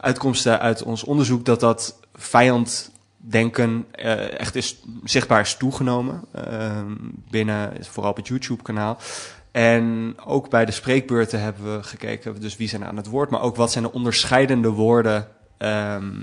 uitkomsten 0.00 0.60
uit 0.60 0.82
ons 0.82 1.04
onderzoek, 1.04 1.44
dat 1.44 1.60
dat 1.60 1.98
vijanddenken 2.14 3.84
eh, 3.90 4.40
echt 4.40 4.54
is, 4.54 4.76
zichtbaar 5.04 5.40
is 5.40 5.56
toegenomen 5.56 6.22
eh, 6.32 6.80
binnen, 7.30 7.72
vooral 7.80 8.10
op 8.10 8.16
het 8.16 8.28
YouTube-kanaal. 8.28 8.98
En 9.50 10.14
ook 10.24 10.50
bij 10.50 10.64
de 10.64 10.72
spreekbeurten 10.72 11.40
hebben 11.40 11.76
we 11.76 11.82
gekeken, 11.82 12.40
dus 12.40 12.56
wie 12.56 12.68
zijn 12.68 12.82
er 12.82 12.88
aan 12.88 12.96
het 12.96 13.08
woord, 13.08 13.30
maar 13.30 13.42
ook 13.42 13.56
wat 13.56 13.72
zijn 13.72 13.84
de 13.84 13.92
onderscheidende 13.92 14.68
woorden 14.68 15.28
ehm, 15.56 16.14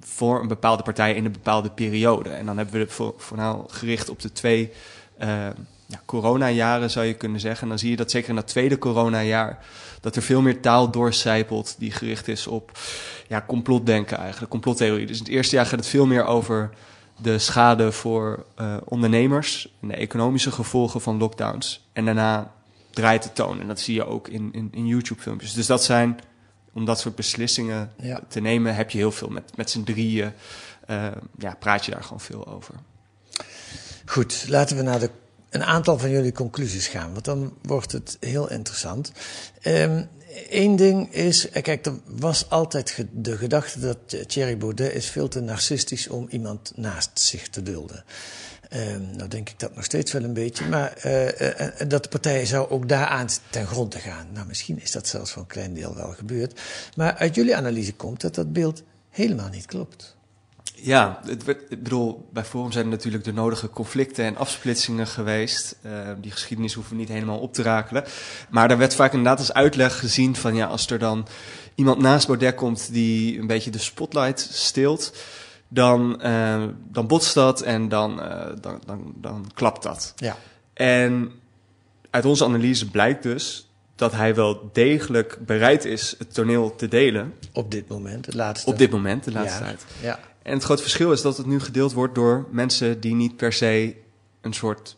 voor 0.00 0.40
een 0.40 0.48
bepaalde 0.48 0.82
partij 0.82 1.14
in 1.14 1.24
een 1.24 1.32
bepaalde 1.32 1.70
periode. 1.70 2.30
En 2.30 2.46
dan 2.46 2.56
hebben 2.56 2.74
we 2.74 2.80
het 2.80 2.92
voor, 2.92 3.14
vooral 3.16 3.66
gericht 3.70 4.08
op 4.08 4.20
de 4.20 4.32
twee 4.32 4.72
eh, 5.18 5.28
ja, 5.86 6.02
coronajaren, 6.04 6.90
zou 6.90 7.06
je 7.06 7.14
kunnen 7.14 7.40
zeggen. 7.40 7.62
En 7.62 7.68
dan 7.68 7.78
zie 7.78 7.90
je 7.90 7.96
dat 7.96 8.10
zeker 8.10 8.28
in 8.28 8.34
dat 8.34 8.46
tweede 8.46 8.78
coronajaar, 8.78 9.64
dat 10.00 10.16
er 10.16 10.22
veel 10.22 10.40
meer 10.40 10.60
taal 10.60 10.90
doorcijpelt 10.90 11.74
die 11.78 11.90
gericht 11.90 12.28
is 12.28 12.46
op 12.46 12.78
ja, 13.28 13.44
complotdenken 13.46 14.18
eigenlijk, 14.18 14.50
complottheorie. 14.50 15.06
Dus 15.06 15.18
in 15.18 15.24
het 15.24 15.32
eerste 15.32 15.56
jaar 15.56 15.66
gaat 15.66 15.78
het 15.78 15.88
veel 15.88 16.06
meer 16.06 16.24
over 16.24 16.70
de 17.16 17.38
schade 17.38 17.92
voor 17.92 18.44
eh, 18.54 18.76
ondernemers 18.84 19.74
en 19.80 19.88
de 19.88 19.94
economische 19.94 20.52
gevolgen 20.52 21.00
van 21.00 21.18
lockdowns. 21.18 21.88
En 21.92 22.04
daarna 22.04 22.52
draait 22.90 23.22
de 23.22 23.32
toon. 23.32 23.60
En 23.60 23.66
dat 23.66 23.80
zie 23.80 23.94
je 23.94 24.06
ook 24.06 24.28
in, 24.28 24.48
in, 24.52 24.68
in 24.72 24.86
YouTube-filmpjes. 24.86 25.52
Dus 25.52 25.66
dat 25.66 25.84
zijn, 25.84 26.18
om 26.78 26.84
dat 26.84 27.00
soort 27.00 27.14
beslissingen 27.14 27.90
Ja. 28.02 28.20
te 28.28 28.40
nemen, 28.40 28.74
heb 28.74 28.90
je 28.90 28.98
heel 28.98 29.12
veel 29.12 29.28
met, 29.28 29.56
met 29.56 29.70
z'n 29.70 29.82
drieën. 29.82 30.32
eh, 30.86 31.06
ja, 31.38 31.54
praat 31.58 31.84
je 31.84 31.90
daar 31.90 32.02
gewoon 32.02 32.20
veel 32.20 32.46
over. 32.46 32.74
Goed, 34.04 34.44
laten 34.48 34.76
we 34.76 34.82
naar 34.82 34.98
de, 35.00 35.10
een 35.50 35.64
aantal 35.64 35.98
van 35.98 36.10
jullie 36.10 36.32
conclusies 36.32 36.86
gaan, 36.88 37.12
want 37.12 37.24
dan 37.24 37.54
wordt 37.62 37.92
het 37.92 38.16
heel 38.20 38.50
interessant. 38.50 39.12
Eén 40.50 40.76
ding 40.76 41.12
is, 41.12 41.48
eh, 41.50 41.62
kijk, 41.62 41.86
er 41.86 41.92
was 42.04 42.50
altijd 42.50 43.06
de 43.12 43.36
gedachte 43.36 43.80
dat 43.80 44.28
Thierry 44.28 44.56
Baudet 44.56 44.92
is 44.94 45.06
veel 45.06 45.28
te 45.28 45.40
narcistisch 45.40 46.08
om 46.08 46.26
iemand 46.30 46.72
naast 46.76 47.10
zich 47.20 47.48
te 47.48 47.62
dulden. 47.62 48.04
Ehm 48.68 49.16
nou 49.16 49.28
denk 49.28 49.48
ik 49.48 49.58
dat 49.58 49.74
nog 49.74 49.84
steeds 49.84 50.12
wel 50.12 50.22
een 50.22 50.32
beetje, 50.32 50.68
maar 50.68 50.92
eh, 50.92 51.40
eh, 51.40 51.80
eh, 51.80 51.88
dat 51.88 52.02
de 52.02 52.08
partij 52.08 52.46
zou 52.46 52.70
ook 52.70 52.88
daaraan 52.88 53.28
ten 53.50 53.66
grond 53.66 53.90
te 53.90 53.98
gaan. 53.98 54.26
Nou, 54.32 54.46
misschien 54.46 54.80
is 54.80 54.92
dat 54.92 55.06
zelfs 55.06 55.30
voor 55.30 55.42
een 55.42 55.48
klein 55.48 55.74
deel 55.74 55.94
wel 55.94 56.12
gebeurd. 56.12 56.60
Maar 56.96 57.14
uit 57.14 57.34
jullie 57.34 57.56
analyse 57.56 57.94
komt 57.94 58.20
dat 58.20 58.34
dat 58.34 58.52
beeld 58.52 58.82
helemaal 59.10 59.48
niet 59.48 59.66
klopt. 59.66 60.16
Ja, 60.74 61.20
het 61.24 61.44
werd, 61.44 61.62
ik 61.68 61.82
bedoel, 61.82 62.28
bij 62.32 62.44
Forum 62.44 62.72
zijn 62.72 62.84
er 62.84 62.90
natuurlijk 62.90 63.24
de 63.24 63.32
nodige 63.32 63.70
conflicten 63.70 64.24
en 64.24 64.36
afsplitsingen 64.36 65.06
geweest. 65.06 65.76
Uh, 65.82 66.10
die 66.20 66.30
geschiedenis 66.30 66.74
hoeven 66.74 66.92
we 66.92 66.98
niet 66.98 67.08
helemaal 67.08 67.38
op 67.38 67.54
te 67.54 67.62
rakelen. 67.62 68.04
Maar 68.50 68.68
daar 68.68 68.78
werd 68.78 68.94
vaak 68.94 69.12
inderdaad 69.12 69.38
als 69.38 69.52
uitleg 69.52 69.98
gezien 69.98 70.36
van 70.36 70.54
ja, 70.54 70.66
als 70.66 70.90
er 70.90 70.98
dan 70.98 71.26
iemand 71.74 72.00
naast 72.00 72.26
Baudet 72.26 72.54
komt 72.54 72.92
die 72.92 73.38
een 73.38 73.46
beetje 73.46 73.70
de 73.70 73.78
spotlight 73.78 74.48
steelt, 74.52 75.12
dan, 75.68 76.20
uh, 76.24 76.64
dan 76.90 77.06
botst 77.06 77.34
dat 77.34 77.60
en 77.60 77.88
dan, 77.88 78.20
uh, 78.20 78.46
dan, 78.60 78.80
dan, 78.86 79.12
dan 79.16 79.50
klapt 79.54 79.82
dat. 79.82 80.12
Ja. 80.16 80.36
En 80.74 81.32
uit 82.10 82.24
onze 82.24 82.44
analyse 82.44 82.90
blijkt 82.90 83.22
dus 83.22 83.70
dat 83.94 84.12
hij 84.12 84.34
wel 84.34 84.70
degelijk 84.72 85.38
bereid 85.46 85.84
is 85.84 86.14
het 86.18 86.34
toneel 86.34 86.76
te 86.76 86.88
delen. 86.88 87.34
Op 87.52 87.70
dit 87.70 87.88
moment, 87.88 88.26
het 88.26 88.34
laatste. 88.34 88.70
Op 88.70 88.78
dit 88.78 88.90
moment, 88.90 89.24
de 89.24 89.32
laatste 89.32 89.60
Ja. 89.60 89.64
tijd. 89.66 89.84
Ja. 90.00 90.18
En 90.42 90.52
het 90.52 90.62
grote 90.62 90.82
verschil 90.82 91.12
is 91.12 91.22
dat 91.22 91.36
het 91.36 91.46
nu 91.46 91.60
gedeeld 91.60 91.92
wordt 91.92 92.14
door 92.14 92.46
mensen 92.50 93.00
die 93.00 93.14
niet 93.14 93.36
per 93.36 93.52
se 93.52 93.96
een 94.40 94.52
soort 94.52 94.96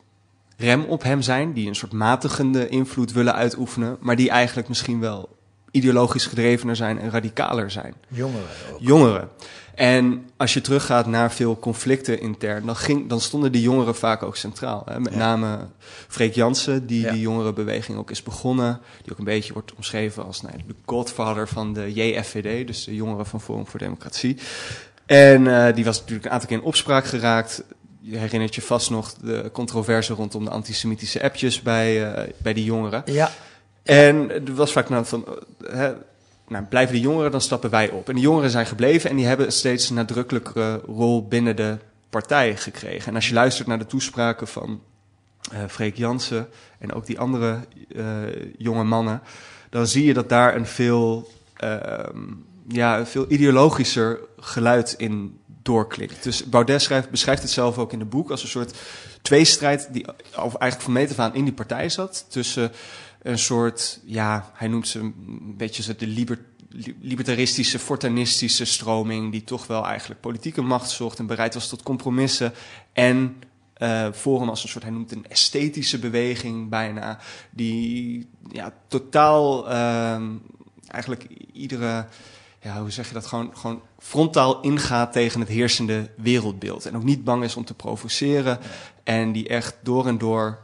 rem 0.57 0.85
op 0.85 1.03
hem 1.03 1.23
zijn, 1.23 1.53
die 1.53 1.69
een 1.69 1.75
soort 1.75 1.93
matigende 1.93 2.69
invloed 2.69 3.13
willen 3.13 3.35
uitoefenen, 3.35 3.97
maar 4.01 4.17
die 4.17 4.31
eigenlijk 4.31 4.69
misschien 4.69 5.01
wel 5.01 5.37
ideologisch 5.71 6.27
gedrevener 6.27 6.77
zijn 6.77 6.99
en 6.99 7.11
radicaler 7.11 7.71
zijn. 7.71 7.95
Jongeren 8.09 8.49
ook. 8.73 8.79
Jongeren. 8.81 9.29
En 9.81 10.31
als 10.37 10.55
je 10.55 10.61
teruggaat 10.61 11.07
naar 11.07 11.33
veel 11.33 11.59
conflicten 11.59 12.21
intern, 12.21 12.67
dan, 12.67 12.77
ging, 12.77 13.09
dan 13.09 13.21
stonden 13.21 13.53
die 13.53 13.63
jongeren 13.63 13.95
vaak 13.95 14.23
ook 14.23 14.37
centraal. 14.37 14.83
Hè? 14.87 15.01
Met 15.01 15.13
Ja. 15.13 15.19
name 15.19 15.59
Freek 16.09 16.35
Jansen, 16.35 16.87
die 16.87 17.01
Ja. 17.03 17.13
die 17.13 17.21
jongerenbeweging 17.21 17.99
ook 17.99 18.11
is 18.11 18.23
begonnen. 18.23 18.81
Die 19.03 19.13
ook 19.13 19.19
een 19.19 19.25
beetje 19.25 19.53
wordt 19.53 19.75
omschreven 19.75 20.25
als 20.25 20.43
nou, 20.43 20.55
de 20.67 20.75
godfather 20.85 21.49
van 21.49 21.73
de 21.73 21.93
JFVD, 21.93 22.67
dus 22.67 22.85
de 22.85 22.95
jongeren 22.95 23.27
van 23.27 23.41
Forum 23.41 23.67
voor 23.67 23.79
Democratie. 23.79 24.37
En 25.07 25.67
eh, 25.67 25.75
die 25.75 25.85
was 25.85 25.99
natuurlijk 25.99 26.27
een 26.27 26.33
aantal 26.33 26.49
keer 26.49 26.59
in 26.59 26.65
opspraak 26.65 27.05
geraakt. 27.05 27.63
Je 28.01 28.17
herinnert 28.17 28.55
je 28.55 28.63
vast 28.63 28.91
nog 28.91 29.13
de 29.13 29.51
controverse 29.53 30.15
rondom 30.15 30.45
de 30.45 30.51
antisemitische 30.51 31.23
appjes 31.23 31.63
bij, 31.63 32.13
eh, 32.13 32.33
bij 32.39 32.53
die 32.53 32.65
jongeren. 32.65 33.03
Ja, 33.07 33.31
En 33.83 34.31
er 34.31 34.55
was 34.55 34.73
vaak 34.73 34.89
nou 34.89 35.07
van, 35.07 35.25
eh, 35.27 35.75
hè, 35.75 35.93
nou, 36.51 36.65
blijven 36.65 36.95
de 36.95 37.01
jongeren, 37.01 37.31
dan 37.31 37.41
stappen 37.41 37.71
wij 37.71 37.91
op. 37.91 38.09
En 38.09 38.15
de 38.15 38.21
jongeren 38.21 38.51
zijn 38.51 38.67
gebleven 38.67 39.11
en 39.11 39.17
die 39.17 39.27
hebben 39.27 39.47
een 39.47 39.53
steeds 39.53 39.91
nadrukkelijkere 39.91 40.81
rol 40.87 41.29
binnen 41.29 41.57
de 41.57 41.79
partij 42.11 42.57
gekregen. 42.57 43.09
En 43.09 43.15
als 43.15 43.29
je 43.29 43.35
luistert 43.35 43.69
naar 43.69 43.79
de 43.79 43.87
toespraken 43.87 44.49
van 44.49 44.81
eh 45.53 45.59
Freek 45.69 45.97
Jansen 45.97 46.49
en 46.79 46.93
ook 46.93 47.07
die 47.07 47.19
andere 47.19 47.59
eh, 47.97 48.05
jonge 48.59 48.85
mannen, 48.85 49.23
dan 49.71 49.87
zie 49.87 50.05
je 50.05 50.15
dat 50.15 50.29
daar 50.29 50.57
een 50.57 50.67
veel, 50.67 51.31
ehm, 51.57 52.19
ja, 52.69 52.99
een 52.99 53.07
veel 53.07 53.25
ideologischer 53.29 54.19
geluid 54.39 54.95
in 54.99 55.39
doorklinkt. 55.63 56.23
Dus 56.23 56.45
Baudet 56.45 56.83
schrijft, 56.83 57.11
beschrijft 57.11 57.43
het 57.43 57.51
zelf 57.51 57.79
ook 57.79 57.93
in 57.93 58.01
het 58.01 58.11
boek 58.11 58.31
als 58.31 58.43
een 58.43 58.49
soort 58.49 58.79
tweestrijd 59.23 59.89
die 59.93 60.05
eigenlijk 60.35 60.81
van 60.81 60.93
meet 60.93 61.11
af 61.11 61.19
aan 61.19 61.35
in 61.35 61.45
die 61.45 61.53
partij 61.53 61.89
zat. 61.89 62.27
Tussen 62.29 62.73
een 63.23 63.39
soort, 63.39 64.01
ja, 64.05 64.51
hij 64.55 64.69
noemt 64.69 64.89
ze 64.89 64.99
een 64.99 65.55
beetje 65.57 65.97
de 65.97 66.07
liber, 66.07 66.39
li- 66.69 66.97
libertaristische, 67.01 67.79
fortanistische 67.79 68.65
stroming, 68.65 69.33
die 69.33 69.45
toch 69.45 69.67
wel 69.67 69.87
eigenlijk 69.87 70.21
politieke 70.21 70.63
macht 70.63 70.91
zocht 70.91 71.19
en 71.19 71.27
bereid 71.27 71.55
was 71.55 71.69
tot 71.69 71.83
compromissen. 71.83 72.53
En 72.93 73.37
eh 73.75 74.13
Forum 74.13 74.49
als 74.49 74.63
een 74.63 74.69
soort, 74.69 74.85
hij 74.85 74.93
noemt 74.93 75.13
een 75.13 75.27
esthetische 75.29 75.99
beweging 75.99 76.69
bijna, 76.69 77.19
die 77.51 78.29
ja, 78.53 78.73
totaal 78.89 79.69
ehm, 79.71 80.29
eigenlijk 80.87 81.27
iedere, 81.53 82.07
ja, 82.63 82.81
hoe 82.81 82.91
zeg 82.91 83.09
je 83.09 83.15
dat, 83.15 83.27
gewoon, 83.27 83.51
gewoon 83.57 83.83
frontaal 83.99 84.61
ingaat 84.61 85.13
tegen 85.13 85.41
het 85.41 85.49
heersende 85.49 86.11
wereldbeeld. 86.17 86.87
En 86.87 86.97
ook 86.97 87.03
niet 87.03 87.25
bang 87.25 87.45
is 87.45 87.57
om 87.57 87.65
te 87.65 87.75
provoceren 87.75 88.59
en 89.05 89.33
die 89.33 89.49
echt 89.49 89.77
door 89.83 90.07
en 90.07 90.19
door 90.19 90.59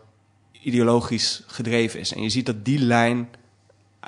ideologisch 0.66 1.42
gedreven 1.46 2.00
is. 2.00 2.12
En 2.12 2.22
je 2.22 2.28
ziet 2.28 2.46
dat 2.46 2.64
die 2.64 2.78
lijn 2.78 3.28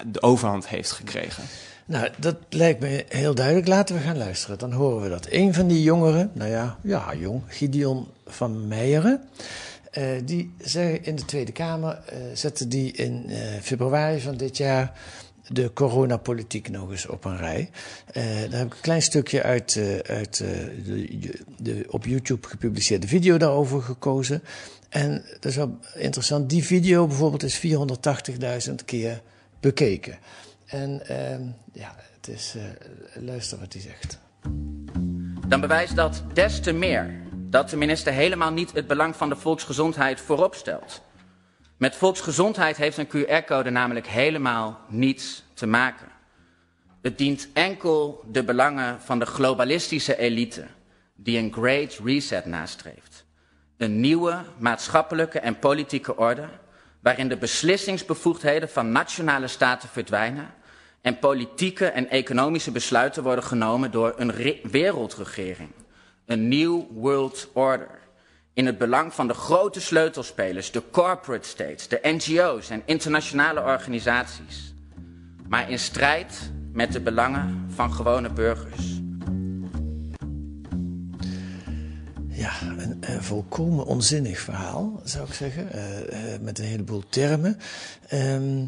de 0.07 0.23
overhand 0.23 0.69
heeft 0.69 0.91
gekregen. 0.91 1.45
nou, 1.87 2.09
dat 2.19 2.37
lijkt 2.49 2.81
me 2.81 3.05
heel 3.09 3.35
duidelijk. 3.35 3.67
Laten 3.67 3.95
we 3.95 4.00
gaan 4.00 4.19
luisteren. 4.19 4.59
Dan 4.59 4.73
horen 4.73 5.03
we 5.03 5.09
dat. 5.09 5.27
Een 5.31 5.55
van 5.55 5.67
die 5.67 5.83
jongeren, 5.83 6.31
nou 6.35 6.50
ja, 6.50 6.79
ja, 6.83 7.15
jong, 7.15 7.43
Gideon 7.47 8.07
van 8.27 8.69
Meijeren. 8.69 9.21
eh, 9.91 10.05
die 10.25 10.53
zeggen 10.59 11.05
in 11.05 11.17
de 11.17 11.25
Tweede 11.25 11.53
Kamer, 11.53 12.00
eh 12.07 12.17
zette 12.35 12.69
die 12.69 12.93
in 12.93 13.25
eh, 13.29 13.38
februari 13.62 14.21
van 14.21 14.37
dit 14.37 14.57
jaar 14.57 14.93
de 15.49 15.73
coronapolitiek 15.73 16.69
nog 16.71 16.91
eens 16.91 17.07
op 17.07 17.25
een 17.25 17.37
rij. 17.37 17.71
Daar 18.12 18.59
heb 18.59 18.67
ik 18.67 18.75
een 18.75 18.81
klein 18.81 19.03
stukje 19.03 19.43
uit, 19.43 19.81
uit 20.07 20.37
de, 20.37 21.41
de 21.57 21.87
op 21.91 22.05
YouTube 22.07 22.49
gepubliceerde 22.49 23.07
video 23.09 23.37
daarover 23.37 23.83
gekozen. 23.83 24.43
En 24.88 25.25
dat 25.33 25.45
is 25.45 25.57
wel 25.57 25.78
interessant. 25.95 26.50
Die 26.50 26.64
video 26.64 27.07
bijvoorbeeld 27.07 27.42
is 27.42 27.61
480.000 28.68 28.75
keer 28.85 29.23
bekeken. 29.61 30.18
En 30.66 31.07
ehm, 31.07 31.42
ja, 31.73 31.95
het 32.16 32.28
is, 32.28 32.54
eh, 32.57 33.23
luister 33.23 33.59
wat 33.59 33.73
hij 33.73 33.83
zegt. 33.83 34.18
dan 35.49 35.61
bewijst 35.61 35.97
dat 35.97 36.23
des 36.33 36.61
te 36.61 36.73
meer 36.73 37.26
dat 37.33 37.71
de 37.71 37.76
minister 37.76 38.12
helemaal 38.12 38.52
niet 38.52 38.73
het 38.73 38.87
belang 38.87 39.16
van 39.16 39.28
de 39.28 39.37
volksgezondheid 39.37 40.21
voorop 40.21 40.54
stelt. 40.54 41.02
Met 41.76 41.97
volksgezondheid 41.97 42.76
heeft 42.76 42.97
een 42.97 43.09
QR-code 43.09 43.71
namelijk 43.71 44.07
helemaal 44.07 44.80
niets 44.88 45.45
te 45.54 45.66
maken. 45.66 46.07
Het 47.02 47.18
dient 47.18 47.49
enkel 47.52 48.25
de 48.30 48.45
belangen 48.45 49.00
van 49.00 49.18
de 49.18 49.26
globalistische 49.26 50.16
elite, 50.16 50.66
die 51.14 51.38
een 51.38 51.52
great 51.52 52.00
reset 52.04 52.47
nastreeft. 52.47 53.18
Een 53.79 54.01
nieuwe 54.01 54.39
maatschappelijke 54.59 55.39
en 55.39 55.59
politieke 55.59 56.17
orde, 56.17 56.49
waarin 57.01 57.29
de 57.29 57.37
beslissingsbevoegdheden 57.37 58.69
van 58.69 58.93
nationale 58.93 59.47
staten 59.47 59.89
verdwijnen 59.89 60.47
en 61.01 61.19
politieke 61.19 61.87
en 61.87 62.11
economische 62.11 62.71
besluiten 62.71 63.23
worden 63.23 63.45
genomen 63.45 63.91
door 63.91 64.15
een 64.17 64.33
re- 64.33 64.61
wereldregering. 64.63 65.71
Een 66.27 66.49
nieuw 66.49 66.89
world 66.91 67.49
order. 67.53 67.99
In 68.53 68.67
het 68.67 68.79
belang 68.79 69.15
van 69.15 69.27
de 69.27 69.35
grote 69.35 69.81
sleutelspelers, 69.81 70.71
de 70.71 70.83
corporate 70.91 71.49
states, 71.49 71.89
de 71.89 72.01
NGO's 72.03 72.71
en 72.71 72.83
internationale 72.85 73.63
organisaties. 73.63 74.75
Maar 75.49 75.71
in 75.71 75.79
strijd 75.79 76.53
met 76.73 76.93
de 76.93 77.01
belangen 77.01 77.67
van 77.69 77.93
gewone 77.93 78.31
burgers. 78.31 78.98
Ja, 82.38 82.52
een, 82.62 83.23
volkomen 83.23 83.87
onzinnig 83.87 84.38
verhaal, 84.40 85.00
zou 85.04 85.28
ik 85.28 85.35
zeggen. 85.35 85.73
eh, 85.73 86.35
eh, 86.35 86.40
met 86.40 86.59
een 86.59 86.64
heleboel 86.64 87.02
termen. 87.09 87.59
Ehm, 88.09 88.64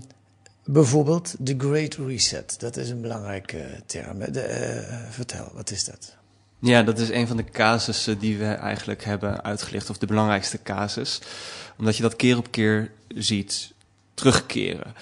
bijvoorbeeld 0.64 1.34
de 1.38 1.54
Great 1.58 1.94
Reset. 1.94 2.60
Dat 2.60 2.76
is 2.76 2.90
een 2.90 3.00
belangrijke 3.00 3.66
term. 3.86 4.20
eh, 4.22 4.96
vertel, 5.10 5.50
wat 5.54 5.70
is 5.70 5.84
dat? 5.84 6.16
Ja, 6.58 6.82
dat 6.82 6.98
is 6.98 7.10
een 7.10 7.26
van 7.26 7.36
de 7.36 7.44
casussen 7.44 8.18
die 8.18 8.38
we 8.38 8.44
eigenlijk 8.44 9.04
hebben 9.04 9.42
uitgelicht, 9.44 9.90
of 9.90 9.98
de 9.98 10.06
belangrijkste 10.06 10.62
casus. 10.62 11.20
Omdat 11.78 11.96
je 11.96 12.02
dat 12.02 12.16
keer 12.16 12.36
op 12.36 12.50
keer 12.50 12.90
ziet 13.08 13.72
terugkeren. 14.14 14.94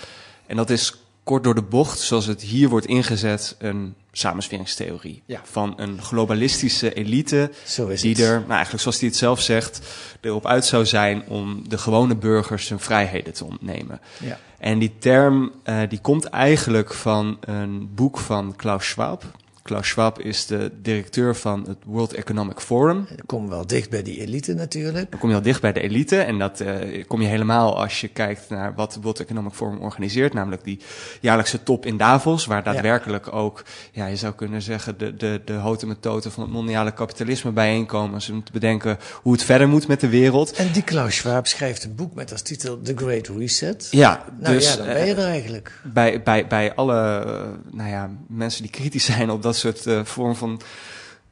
En 0.46 0.56
dat 0.56 0.70
is 0.70 0.94
kort 1.22 1.44
door 1.44 1.54
de 1.54 1.62
bocht, 1.62 1.98
zoals 1.98 2.26
het 2.26 2.42
hier 2.42 2.68
wordt 2.68 2.87
ingezet, 2.87 3.56
een 3.58 3.94
samensweringstheorie. 4.18 5.22
Ja. 5.26 5.40
Van 5.44 5.75
een 5.76 6.02
globalistische 6.02 6.94
elite 6.94 7.50
Zo 7.64 7.87
is 7.87 8.00
die 8.00 8.10
het. 8.10 8.20
er, 8.20 8.38
nou 8.38 8.50
eigenlijk 8.50 8.82
zoals 8.82 8.98
hij 9.00 9.08
het 9.08 9.16
zelf 9.16 9.40
zegt, 9.40 9.80
erop 10.20 10.46
uit 10.46 10.64
zou 10.64 10.87
zijn 10.87 11.28
om 11.28 11.68
de 11.68 11.78
gewone 11.78 12.16
burgers 12.16 12.68
hun 12.68 12.80
vrijheden 12.80 13.32
te 13.32 13.44
ontnemen. 13.44 14.00
Ja. 14.18 14.38
En 14.58 14.78
die 14.78 14.94
term 14.98 15.52
eh, 15.62 15.80
die 15.88 16.00
komt 16.00 16.25
eigenlijk 16.25 16.94
van 16.94 17.38
een 17.40 17.94
boek 17.94 18.18
van 18.18 18.56
Klaus 18.56 18.88
Schwab. 18.88 19.25
Klaus 19.68 19.88
Schwab 19.88 20.20
is 20.20 20.46
de 20.46 20.72
directeur 20.82 21.37
van 21.37 21.64
het 21.68 21.78
World 21.84 22.12
Economic 22.12 22.60
Forum. 22.60 23.06
Dan 23.26 23.42
we 23.42 23.48
wel 23.48 23.66
dicht 23.66 23.90
bij 23.90 24.02
die 24.02 24.20
elite 24.20 24.54
natuurlijk. 24.54 25.10
Dan 25.10 25.20
kom 25.20 25.28
je 25.28 25.34
al 25.34 25.42
dicht 25.42 25.60
bij 25.60 25.72
de 25.72 25.80
elite. 25.80 26.20
En 26.20 26.38
dat 26.38 26.60
eh, 26.60 27.04
kom 27.06 27.22
je 27.22 27.28
helemaal 27.28 27.80
als 27.80 28.00
je 28.00 28.08
kijkt 28.08 28.48
naar 28.48 28.75
wat 28.75 28.94
het 28.94 29.02
World 29.02 29.20
Economic 29.20 29.52
Forum 29.52 29.78
organiseert. 29.78 30.32
Namelijk 30.32 30.64
die 30.64 30.80
jaarlijkse 31.20 31.62
top 31.62 31.87
in 31.87 31.96
Davos. 31.96 32.46
Waar 32.46 32.62
daadwerkelijk 32.62 33.32
ook, 33.32 33.64
ja, 33.92 34.06
je 34.06 34.16
zou 34.16 34.34
kunnen 34.34 34.62
zeggen, 34.62 34.98
de, 34.98 35.16
de, 35.16 35.40
de 35.44 35.52
houten 35.52 35.88
metoten 35.88 36.32
van 36.32 36.42
het 36.42 36.52
mondiale 36.52 36.92
kapitalisme 36.92 37.50
bijeenkomen. 37.50 38.20
Om 38.30 38.44
te 38.44 38.52
bedenken 38.52 38.98
hoe 39.22 39.32
het 39.32 39.42
verder 39.42 39.68
moet 39.68 39.88
met 39.88 40.00
de 40.00 40.08
wereld. 40.08 40.52
En 40.52 40.72
die 40.72 40.82
Klaus 40.82 41.16
Schwab 41.16 41.46
schrijft 41.46 41.84
een 41.84 41.94
boek 41.94 42.14
met 42.14 42.32
als 42.32 42.42
titel 42.42 42.80
The 42.82 42.92
Great 42.96 43.28
Reset. 43.28 43.88
Ja, 43.90 44.25
Nou 44.40 44.54
dus 44.54 44.70
ja, 44.70 44.76
dan 44.76 44.87
ben 44.87 45.06
je 45.06 45.14
eh, 45.14 45.18
er 45.18 45.28
eigenlijk. 45.28 45.80
bij, 45.84 46.22
bij, 46.22 46.46
bij 46.46 46.75
alle 46.75 47.25
eh, 47.25 47.75
nou 47.76 47.90
ja, 47.90 48.10
mensen 48.28 48.62
die 48.62 48.70
kritisch 48.70 49.04
zijn 49.04 49.30
op 49.30 49.42
dat 49.42 49.56
soort 49.59 49.87
eh, 49.87 50.05
vorm 50.05 50.37
van 50.37 50.61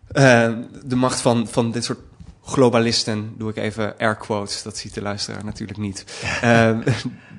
eh, 0.09 0.53
de 0.85 0.97
macht 0.97 1.21
van, 1.21 1.49
van 1.49 1.71
dit 1.71 1.85
soort 1.85 1.99
globalisten, 2.45 3.35
doe 3.39 3.51
ik 3.51 3.57
even 3.57 3.99
air 3.99 4.17
quotes, 4.17 4.63
dat 4.63 4.77
ziet 4.77 4.95
de 4.95 5.03
luisteraar 5.03 5.45
natuurlijk 5.45 5.79
niet. 5.79 6.05
Eh, 6.41 6.79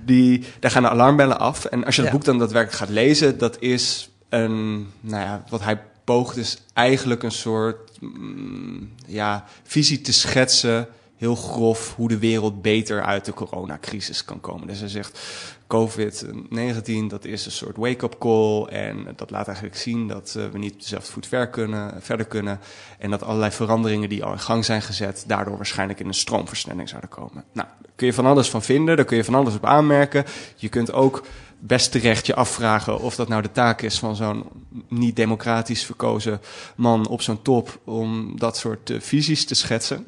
die, 0.06 0.46
daar 0.60 0.72
gaan 0.72 0.84
de 0.84 0.90
alarmbellen 0.90 1.40
af. 1.40 1.66
En 1.66 1.86
als 1.86 1.96
je 1.96 2.02
Ja. 2.02 2.12
boek 2.12 2.24
dan 2.24 2.38
daadwerkelijk 2.38 2.78
gaat 2.80 2.90
lezen, 2.90 3.38
dat 3.38 3.58
is 3.60 4.10
een, 4.30 4.88
nou 5.02 5.24
ja, 5.24 5.44
wat 5.50 5.64
hij 5.64 5.82
poogt 6.04 6.36
dus 6.36 6.58
eigenlijk 6.74 7.24
een 7.24 7.32
soort 7.32 7.92
mm, 8.00 8.92
ja, 9.06 9.46
visie 9.64 10.02
te 10.02 10.14
schetsen, 10.14 10.88
heel 11.18 11.36
grof, 11.36 11.94
hoe 11.96 12.08
de 12.08 12.18
wereld 12.18 12.62
beter 12.62 13.04
uit 13.04 13.26
de 13.26 13.34
coronacrisis 13.34 14.26
kan 14.26 14.40
komen. 14.40 14.68
Dus 14.68 14.80
hij 14.80 14.90
zegt, 14.90 15.20
COVID-19, 15.68 17.08
dat 17.08 17.26
is 17.26 17.46
een 17.46 17.52
soort 17.52 17.78
wake-up 17.78 18.16
call. 18.20 18.64
En 18.64 19.14
dat 19.16 19.30
laat 19.30 19.48
eigenlijk 19.48 19.78
zien 19.78 20.08
dat 20.08 20.36
uh, 20.38 20.46
we 20.48 20.58
niet 20.58 20.80
dezelfde 20.80 21.12
voet 21.12 21.50
kunnen, 21.50 22.02
verder 22.02 22.26
kunnen. 22.26 22.60
En 23.00 23.10
dat 23.10 23.24
allerlei 23.24 23.52
veranderingen 23.52 24.10
die 24.10 24.24
al 24.24 24.32
in 24.32 24.40
gang 24.40 24.66
zijn 24.66 24.82
gezet, 24.82 25.24
daardoor 25.28 25.56
waarschijnlijk 25.56 26.00
in 26.00 26.08
een 26.08 26.14
stroomversnelling 26.14 26.90
zouden 26.90 27.10
komen. 27.10 27.44
Nou, 27.54 27.68
daar 27.82 27.92
kun 27.96 28.08
je 28.08 28.14
van 28.14 28.26
alles 28.26 28.50
van 28.50 28.64
vinden, 28.64 28.96
daar 28.96 29.06
kun 29.06 29.18
je 29.18 29.24
van 29.24 29.36
alles 29.36 29.56
op 29.56 29.66
aanmerken. 29.66 30.26
Je 30.56 30.70
kunt 30.70 30.94
ook 30.94 31.24
best 31.60 31.92
terecht 31.92 32.26
je 32.26 32.36
afvragen 32.36 33.00
of 33.00 33.16
dat 33.16 33.28
nou 33.28 33.42
de 33.42 33.52
taak 33.52 33.82
is 33.82 34.00
van 34.00 34.16
zo'n 34.16 34.44
niet 34.88 35.16
democratisch 35.16 35.86
verkozen 35.86 36.42
man 36.76 37.08
op 37.08 37.22
zo'n 37.22 37.42
top 37.42 37.80
om 37.84 38.40
dat 38.40 38.58
soort 38.58 38.90
uh, 38.90 39.00
visies 39.00 39.46
te 39.46 39.56
schetsen. 39.56 40.08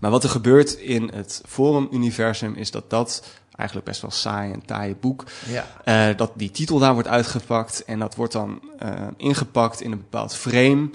Maar 0.00 0.10
wat 0.10 0.24
er 0.24 0.30
gebeurt 0.30 0.72
in 0.72 1.10
het 1.14 1.42
Forum-universum 1.46 2.54
is 2.54 2.70
dat 2.70 2.90
dat 2.90 3.22
eigenlijk 3.56 3.88
best 3.88 4.00
wel 4.00 4.10
saai 4.10 4.52
en 4.52 4.64
taaie 4.64 4.96
boek. 5.00 5.24
Ja. 5.48 5.66
Uh, 6.10 6.16
dat 6.16 6.32
die 6.34 6.50
titel 6.50 6.78
daar 6.78 6.92
wordt 6.92 7.08
uitgepakt 7.08 7.84
en 7.84 7.98
dat 7.98 8.14
wordt 8.14 8.32
dan 8.32 8.60
uh, 8.82 8.90
ingepakt 9.16 9.80
in 9.80 9.92
een 9.92 9.98
bepaald 9.98 10.34
frame. 10.34 10.90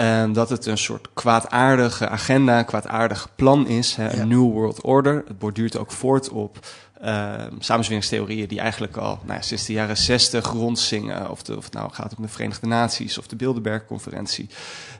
Uh, 0.00 0.24
dat 0.32 0.48
het 0.48 0.66
een 0.66 0.78
soort 0.78 1.08
kwaadaardige 1.14 2.08
agenda, 2.08 2.62
kwaadaardig 2.62 3.28
plan 3.34 3.66
is. 3.66 3.94
Hè, 3.94 4.10
Ja. 4.10 4.18
Een 4.18 4.28
New 4.28 4.52
World 4.52 4.82
Order. 4.82 5.22
Het 5.26 5.38
borduurt 5.38 5.78
ook 5.78 5.92
voort 5.92 6.28
op 6.28 6.58
uh, 7.04 7.34
samenzweringstheorieën 7.58 8.48
die 8.48 8.60
eigenlijk 8.60 8.96
al 8.96 9.18
nou 9.22 9.34
ja, 9.34 9.40
sinds 9.40 9.66
de 9.66 9.72
jaren 9.72 9.96
zestig 9.96 10.50
rondzingen. 10.50 11.30
Of, 11.30 11.42
de, 11.42 11.56
of 11.56 11.64
het 11.64 11.72
nou 11.72 11.92
gaat 11.92 12.14
om 12.16 12.22
de 12.22 12.28
Verenigde 12.28 12.66
Naties 12.66 13.18
of 13.18 13.26
de 13.26 13.36
Bilderberg-conferentie. 13.36 14.48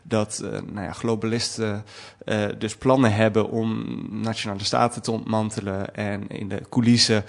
Dat 0.02 0.40
uh, 0.44 0.50
nou 0.50 0.86
ja, 0.86 0.92
globalisten 0.92 1.84
uh, 2.24 2.44
dus 2.58 2.76
plannen 2.76 3.12
hebben 3.14 3.50
om 3.50 3.86
nationale 4.10 4.64
staten 4.64 5.02
te 5.02 5.10
ontmantelen 5.10 5.94
en 5.94 6.28
in 6.28 6.48
de 6.48 6.62
coulissen 6.70 7.24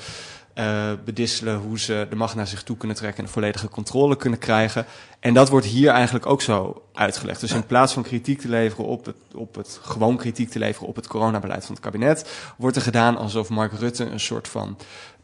uh, 0.55 0.91
bedisselen 1.05 1.57
hoe 1.57 1.79
ze 1.79 2.07
de 2.09 2.15
macht 2.15 2.35
naar 2.35 2.47
zich 2.47 2.63
toe 2.63 2.77
kunnen 2.77 2.97
trekken 2.97 3.23
en 3.23 3.29
volledige 3.29 3.69
controle 3.69 4.15
kunnen 4.15 4.39
krijgen. 4.39 4.85
En 5.19 5.33
dat 5.33 5.49
wordt 5.49 5.65
hier 5.65 5.89
eigenlijk 5.89 6.25
ook 6.25 6.41
zo 6.41 6.83
uitgelegd. 6.93 7.39
Dus 7.39 7.51
in 7.51 7.65
plaats 7.65 7.93
van 7.93 8.03
kritiek 8.03 8.41
te 8.41 8.49
leveren 8.49 8.85
op 8.85 9.05
het, 9.05 9.15
op 9.33 9.55
het 9.55 9.79
gewoon 9.81 10.17
kritiek 10.17 10.49
te 10.49 10.59
leveren 10.59 10.87
op 10.87 10.95
het 10.95 11.07
coronabeleid 11.07 11.65
van 11.65 11.75
het 11.75 11.83
kabinet, 11.83 12.53
wordt 12.57 12.75
er 12.75 12.81
gedaan 12.81 13.17
alsof 13.17 13.49
Mark 13.49 13.71
Rutte 13.71 14.05
een 14.05 14.19
soort 14.19 14.47
van 14.47 14.77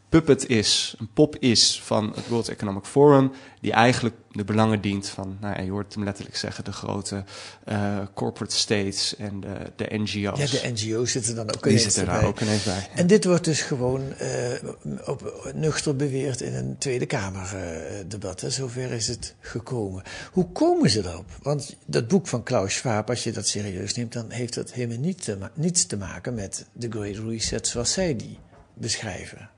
puppet 0.08 0.48
is, 0.48 0.94
een 0.98 1.12
pop 1.12 1.36
is 1.36 1.80
van 1.84 2.12
het 2.14 2.28
World 2.28 2.48
Economic 2.48 2.84
Forum, 2.84 3.32
die 3.60 3.72
eigenlijk 3.72 4.14
de 4.30 4.44
belangen 4.44 4.80
dient 4.80 5.08
van, 5.08 5.36
nou 5.40 5.56
ja, 5.56 5.62
je 5.62 5.70
hoort 5.70 5.94
hem 5.94 6.04
letterlijk 6.04 6.36
zeggen, 6.36 6.64
de 6.64 6.72
grote 6.72 7.24
uh, 7.68 7.98
corporate 8.14 8.56
states 8.56 9.16
en 9.16 9.40
de, 9.40 9.56
de 9.76 9.86
NGO's. 9.90 10.38
Ja, 10.38 10.60
de 10.60 10.72
NGO's 10.72 11.12
zitten 11.12 11.34
dan 11.34 11.44
ook 11.44 11.62
Die 11.62 11.72
ineens 11.72 11.82
zitten 11.82 12.06
daar 12.06 12.24
ook 12.24 12.40
ineens 12.40 12.64
bij. 12.64 12.88
En 12.94 13.06
dit 13.06 13.24
wordt 13.24 13.44
dus 13.44 13.60
gewoon 13.60 14.02
uh, 14.22 15.08
op, 15.08 15.50
nuchter 15.54 15.96
beweerd 15.96 16.40
in 16.40 16.54
een 16.54 16.78
Tweede 16.78 17.06
Kamer 17.06 17.50
uh, 17.54 17.62
debat. 18.06 18.40
Hè. 18.40 18.50
Zover 18.50 18.92
is 18.92 19.08
het 19.08 19.34
gekomen. 19.40 20.02
Hoe 20.32 20.52
komen 20.52 20.90
ze 20.90 20.98
erop? 20.98 21.30
Want 21.42 21.76
dat 21.86 22.08
boek 22.08 22.26
van 22.26 22.42
Klaus 22.42 22.74
Schwab, 22.74 23.08
als 23.08 23.24
je 23.24 23.32
dat 23.32 23.46
serieus 23.46 23.94
neemt, 23.94 24.12
dan 24.12 24.30
heeft 24.30 24.54
dat 24.54 24.72
helemaal 24.72 24.98
niet 24.98 25.24
te 25.24 25.38
niets 25.54 25.86
te 25.86 25.96
maken 25.96 26.34
met 26.34 26.66
de 26.72 26.90
Great 26.90 27.16
Reset 27.16 27.66
zoals 27.66 27.92
zij 27.92 28.16
die 28.16 28.38
beschrijven. 28.74 29.50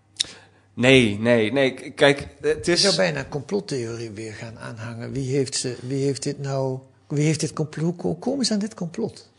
Nee, 0.80 1.18
nee, 1.18 1.52
nee. 1.52 1.90
Kijk, 1.90 2.26
het 2.40 2.68
is... 2.68 2.82
Je 2.82 2.86
zou 2.88 2.96
bijna 2.96 3.18
een 3.18 3.28
complottheorie 3.28 4.10
weer 4.10 4.32
gaan 4.32 4.58
aanhangen. 4.58 5.12
Wie 5.12 5.36
heeft, 5.36 5.54
ze, 5.54 5.76
wie 5.80 6.04
heeft 6.04 6.22
dit 6.22 6.38
nou... 6.38 6.78
Wie 7.08 7.24
heeft 7.24 7.40
dit 7.40 7.52
complot... 7.52 8.00
Hoe 8.02 8.18
komen 8.18 8.44
ze 8.44 8.52
aan 8.52 8.58
dit 8.58 8.74
complot? 8.74 9.30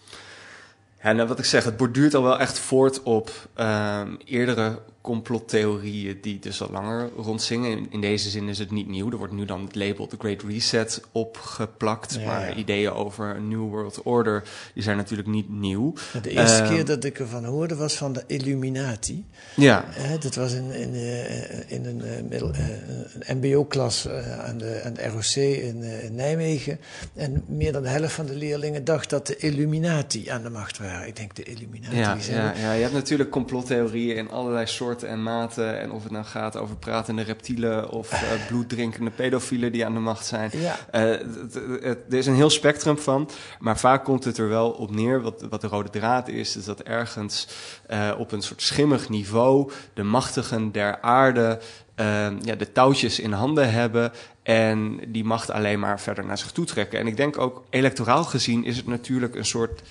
Ja, 1.03 1.11
nou 1.11 1.27
wat 1.27 1.39
ik 1.39 1.45
zeg, 1.45 1.63
het 1.63 1.77
borduurt 1.77 2.13
al 2.13 2.23
wel 2.23 2.39
echt 2.39 2.59
voort 2.59 3.03
op 3.03 3.49
um, 3.55 4.17
eerdere 4.25 4.79
complottheorieën 5.01 6.17
die 6.21 6.39
dus 6.39 6.61
al 6.61 6.69
langer 6.71 7.09
rondzingen. 7.17 7.71
In, 7.71 7.87
in, 7.89 8.01
deze 8.01 8.29
zin 8.29 8.47
is 8.47 8.59
het 8.59 8.71
niet 8.71 8.87
nieuw. 8.87 9.11
Er 9.11 9.17
wordt 9.17 9.33
nu 9.33 9.45
dan 9.45 9.61
het 9.61 9.75
label 9.75 10.07
The 10.07 10.15
Great 10.19 10.41
Reset 10.47 11.01
opgeplakt. 11.11 12.15
Ja, 12.19 12.25
maar 12.25 12.49
ja. 12.49 12.55
ideeën 12.55 12.91
over 12.91 13.35
een 13.35 13.47
New 13.47 13.69
World 13.69 14.01
Order, 14.03 14.43
die 14.73 14.83
zijn 14.83 14.97
natuurlijk 14.97 15.27
niet 15.27 15.49
nieuw. 15.49 15.93
De 16.21 16.29
eerste 16.29 16.61
Ehm, 16.61 16.73
keer 16.73 16.85
dat 16.85 17.03
ik 17.03 17.19
ervan 17.19 17.45
hoorde 17.45 17.75
was 17.75 17.93
van 17.93 18.13
de 18.13 18.23
Illuminati. 18.27 19.25
Ja, 19.55 19.85
dat 20.19 20.35
was 20.35 20.53
in, 20.53 20.71
in, 20.71 20.93
eh, 20.93 21.71
in 21.71 21.85
een, 21.85 22.01
eh, 22.01 22.23
middel- 22.29 22.51
eh, 22.53 22.65
een 23.19 23.37
mbo-klas 23.37 24.07
aan, 24.39 24.57
de, 24.57 24.81
aan 24.85 24.93
de 24.93 25.07
ROC 25.07 25.35
in, 25.35 25.83
in 25.83 26.15
Nijmegen. 26.15 26.79
En 27.15 27.43
meer 27.47 27.71
dan 27.71 27.83
de 27.83 27.89
helft 27.89 28.13
van 28.13 28.25
de 28.25 28.35
leerlingen 28.35 28.83
dacht 28.83 29.09
dat 29.09 29.27
de 29.27 29.35
Illuminati 29.37 30.29
aan 30.29 30.43
de 30.43 30.49
macht 30.49 30.77
waren. 30.77 31.07
Ik 31.07 31.15
denk 31.15 31.35
de 31.35 31.43
Illuminati. 31.43 31.95
ja, 31.95 32.19
zijn 32.19 32.37
ja, 32.37 32.53
ja, 32.61 32.73
je 32.73 32.81
hebt 32.81 32.93
natuurlijk 32.93 33.29
complottheorieën 33.29 34.15
in 34.15 34.29
allerlei 34.29 34.65
soorten 34.65 34.89
en 34.99 35.23
maten. 35.23 35.79
En 35.79 35.91
of 35.91 36.03
het 36.03 36.11
nou 36.11 36.25
gaat 36.25 36.57
over 36.57 36.75
pratende 36.75 37.21
reptielen 37.21 37.89
of 37.89 38.11
uh, 38.11 38.19
bloeddrinkende 38.47 39.11
pedofielen 39.11 39.71
die 39.71 39.85
aan 39.85 39.93
de 39.93 39.99
macht 39.99 40.25
zijn. 40.25 40.51
Ja. 40.53 40.75
Het, 40.91 42.03
er 42.09 42.17
is 42.17 42.25
een 42.25 42.35
heel 42.35 42.49
spectrum 42.49 42.97
van, 42.97 43.29
maar 43.59 43.79
vaak 43.79 44.03
komt 44.03 44.23
het 44.23 44.37
er 44.37 44.49
wel 44.49 44.71
op 44.71 44.95
neer. 44.95 45.21
Wat, 45.21 45.45
wat 45.49 45.61
de 45.61 45.67
rode 45.67 45.89
draad 45.89 46.27
is, 46.27 46.55
is 46.55 46.65
dat 46.65 46.81
ergens 46.81 47.47
uh, 47.89 48.11
op 48.17 48.31
een 48.31 48.41
soort 48.41 48.61
schimmig 48.61 49.09
niveau 49.09 49.71
de 49.93 50.03
machtigen 50.03 50.71
der 50.71 51.01
aarde 51.01 51.59
ja, 52.41 52.55
de 52.55 52.71
touwtjes 52.71 53.19
in 53.19 53.31
handen 53.31 53.71
hebben 53.71 54.11
en 54.43 54.99
die 55.07 55.23
macht 55.23 55.49
alleen 55.49 55.79
maar 55.79 55.99
verder 55.99 56.25
naar 56.25 56.37
zich 56.37 56.51
toe 56.51 56.65
trekken. 56.65 56.99
En 56.99 57.07
ik 57.07 57.17
denk 57.17 57.37
ook 57.37 57.63
electoraal 57.69 58.23
gezien 58.23 58.65
is 58.65 58.77
het 58.77 58.87
natuurlijk 58.87 59.35
een 59.35 59.45
soort 59.45 59.81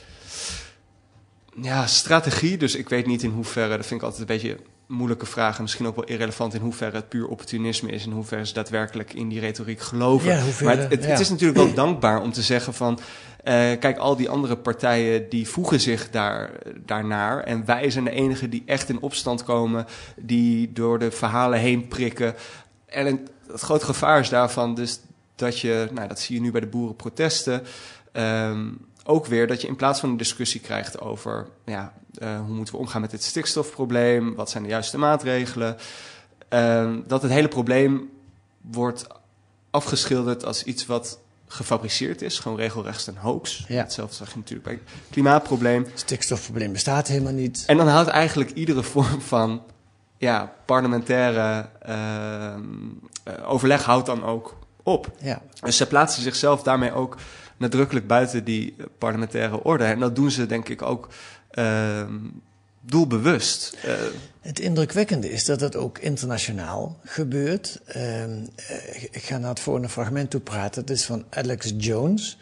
ja, 1.54 1.86
strategie. 1.86 2.56
Dus 2.56 2.74
ik 2.74 2.88
weet 2.88 3.06
niet 3.06 3.22
in 3.22 3.30
hoeverre, 3.30 3.76
dat 3.76 3.86
vind 3.86 4.00
ik 4.00 4.06
altijd 4.06 4.20
een 4.20 4.36
beetje 4.36 4.58
moeilijke 4.90 5.26
vraag 5.26 5.56
en 5.56 5.62
misschien 5.62 5.86
ook 5.86 5.96
wel 5.96 6.04
irrelevant 6.04 6.54
in 6.54 6.60
hoeverre 6.60 6.96
het 6.96 7.08
puur 7.08 7.26
opportunisme 7.26 7.90
is 7.90 8.04
en 8.04 8.10
hoeverre 8.10 8.46
ze 8.46 8.52
daadwerkelijk 8.52 9.12
in 9.12 9.28
die 9.28 9.40
retoriek 9.40 9.80
geloven. 9.80 10.28
Ja, 10.28 10.44
maar 10.64 10.76
het, 10.76 10.90
het, 10.90 11.02
ja. 11.02 11.10
het, 11.10 11.20
is 11.20 11.28
natuurlijk 11.28 11.58
wel 11.58 11.74
dankbaar 11.74 12.22
om 12.22 12.32
te 12.32 12.42
zeggen 12.42 12.74
van, 12.74 12.98
uh, 13.44 13.54
kijk, 13.78 13.98
al 13.98 14.16
die 14.16 14.28
andere 14.28 14.56
partijen 14.56 15.28
die 15.28 15.48
voegen 15.48 15.80
zich 15.80 16.10
daar, 16.10 16.50
daarnaar 16.84 17.42
en 17.42 17.64
wij 17.64 17.90
zijn 17.90 18.04
de 18.04 18.10
enigen 18.10 18.50
die 18.50 18.62
echt 18.66 18.88
in 18.88 19.00
opstand 19.00 19.44
komen, 19.44 19.86
die 20.16 20.72
door 20.72 20.98
de 20.98 21.10
verhalen 21.10 21.58
heen 21.58 21.88
prikken. 21.88 22.34
En 22.86 23.28
het 23.50 23.60
grote 23.60 23.84
gevaar 23.84 24.20
is 24.20 24.28
daarvan 24.28 24.74
dus 24.74 25.00
dat 25.34 25.60
je, 25.60 25.88
nou 25.92 26.08
dat 26.08 26.20
zie 26.20 26.34
je 26.34 26.40
nu 26.40 26.50
bij 26.50 26.60
de 26.60 26.66
boerenprotesten, 26.66 27.62
um, 28.12 28.88
ook 29.10 29.26
weer 29.26 29.46
dat 29.46 29.60
je 29.60 29.68
in 29.68 29.76
plaats 29.76 30.00
van 30.00 30.08
een 30.08 30.16
discussie 30.16 30.60
krijgt 30.60 31.00
over 31.00 31.48
ja, 31.64 31.92
uh, 32.18 32.40
hoe 32.40 32.54
moeten 32.54 32.74
we 32.74 32.80
omgaan 32.80 33.00
met 33.00 33.10
dit 33.10 33.22
stikstofprobleem, 33.22 34.34
wat 34.34 34.50
zijn 34.50 34.62
de 34.62 34.68
juiste 34.68 34.98
maatregelen, 34.98 35.76
uh, 36.50 36.94
dat 37.06 37.22
het 37.22 37.30
hele 37.30 37.48
probleem 37.48 38.10
wordt 38.60 39.06
afgeschilderd 39.70 40.44
als 40.44 40.62
iets 40.62 40.86
wat 40.86 41.18
gefabriceerd 41.46 42.22
is, 42.22 42.38
gewoon 42.38 42.58
regelrecht 42.58 43.06
een 43.06 43.16
hoax. 43.16 43.64
Ja. 43.68 43.82
Hetzelfde 43.82 44.14
zag 44.14 44.30
je 44.30 44.36
natuurlijk 44.36 44.68
bij 44.68 44.78
het 44.84 45.10
klimaatprobleem. 45.10 45.84
Het 45.84 45.98
stikstofprobleem 45.98 46.72
bestaat 46.72 47.08
helemaal 47.08 47.32
niet. 47.32 47.64
En 47.66 47.76
dan 47.76 47.88
houdt 47.88 48.08
eigenlijk 48.08 48.50
iedere 48.50 48.82
vorm 48.82 49.20
van 49.20 49.62
ja, 50.16 50.52
parlementaire 50.64 51.68
uh, 51.88 52.54
overleg 53.44 53.84
houdt 53.84 54.06
dan 54.06 54.24
ook 54.24 54.56
op. 54.82 55.10
Ja. 55.20 55.42
Dus 55.60 55.76
ze 55.76 55.86
plaatsen 55.86 56.22
zichzelf 56.22 56.62
daarmee 56.62 56.92
ook 56.92 57.16
nadrukkelijk 57.60 58.06
buiten 58.06 58.44
die 58.44 58.74
parlementaire 58.98 59.62
orde. 59.62 59.84
En 59.84 59.98
dat 59.98 60.16
doen 60.16 60.30
ze 60.30 60.46
denk 60.46 60.68
ik 60.68 60.82
ook 60.82 61.08
uh, 61.54 62.02
doelbewust. 62.80 63.76
Uh, 63.86 63.92
het 64.40 64.58
indrukwekkende 64.58 65.30
is 65.30 65.44
dat 65.44 65.60
het 65.60 65.76
ook 65.76 65.98
internationaal 65.98 66.98
gebeurt. 67.04 67.80
Uh, 67.96 68.24
ik 69.10 69.22
ga 69.22 69.38
naar 69.38 69.50
het 69.50 69.60
volgende 69.60 69.88
fragment 69.88 70.30
toe 70.30 70.40
praten. 70.40 70.80
Het 70.80 70.90
is 70.90 71.04
van 71.04 71.24
Alex 71.30 71.72
Jones. 71.76 72.38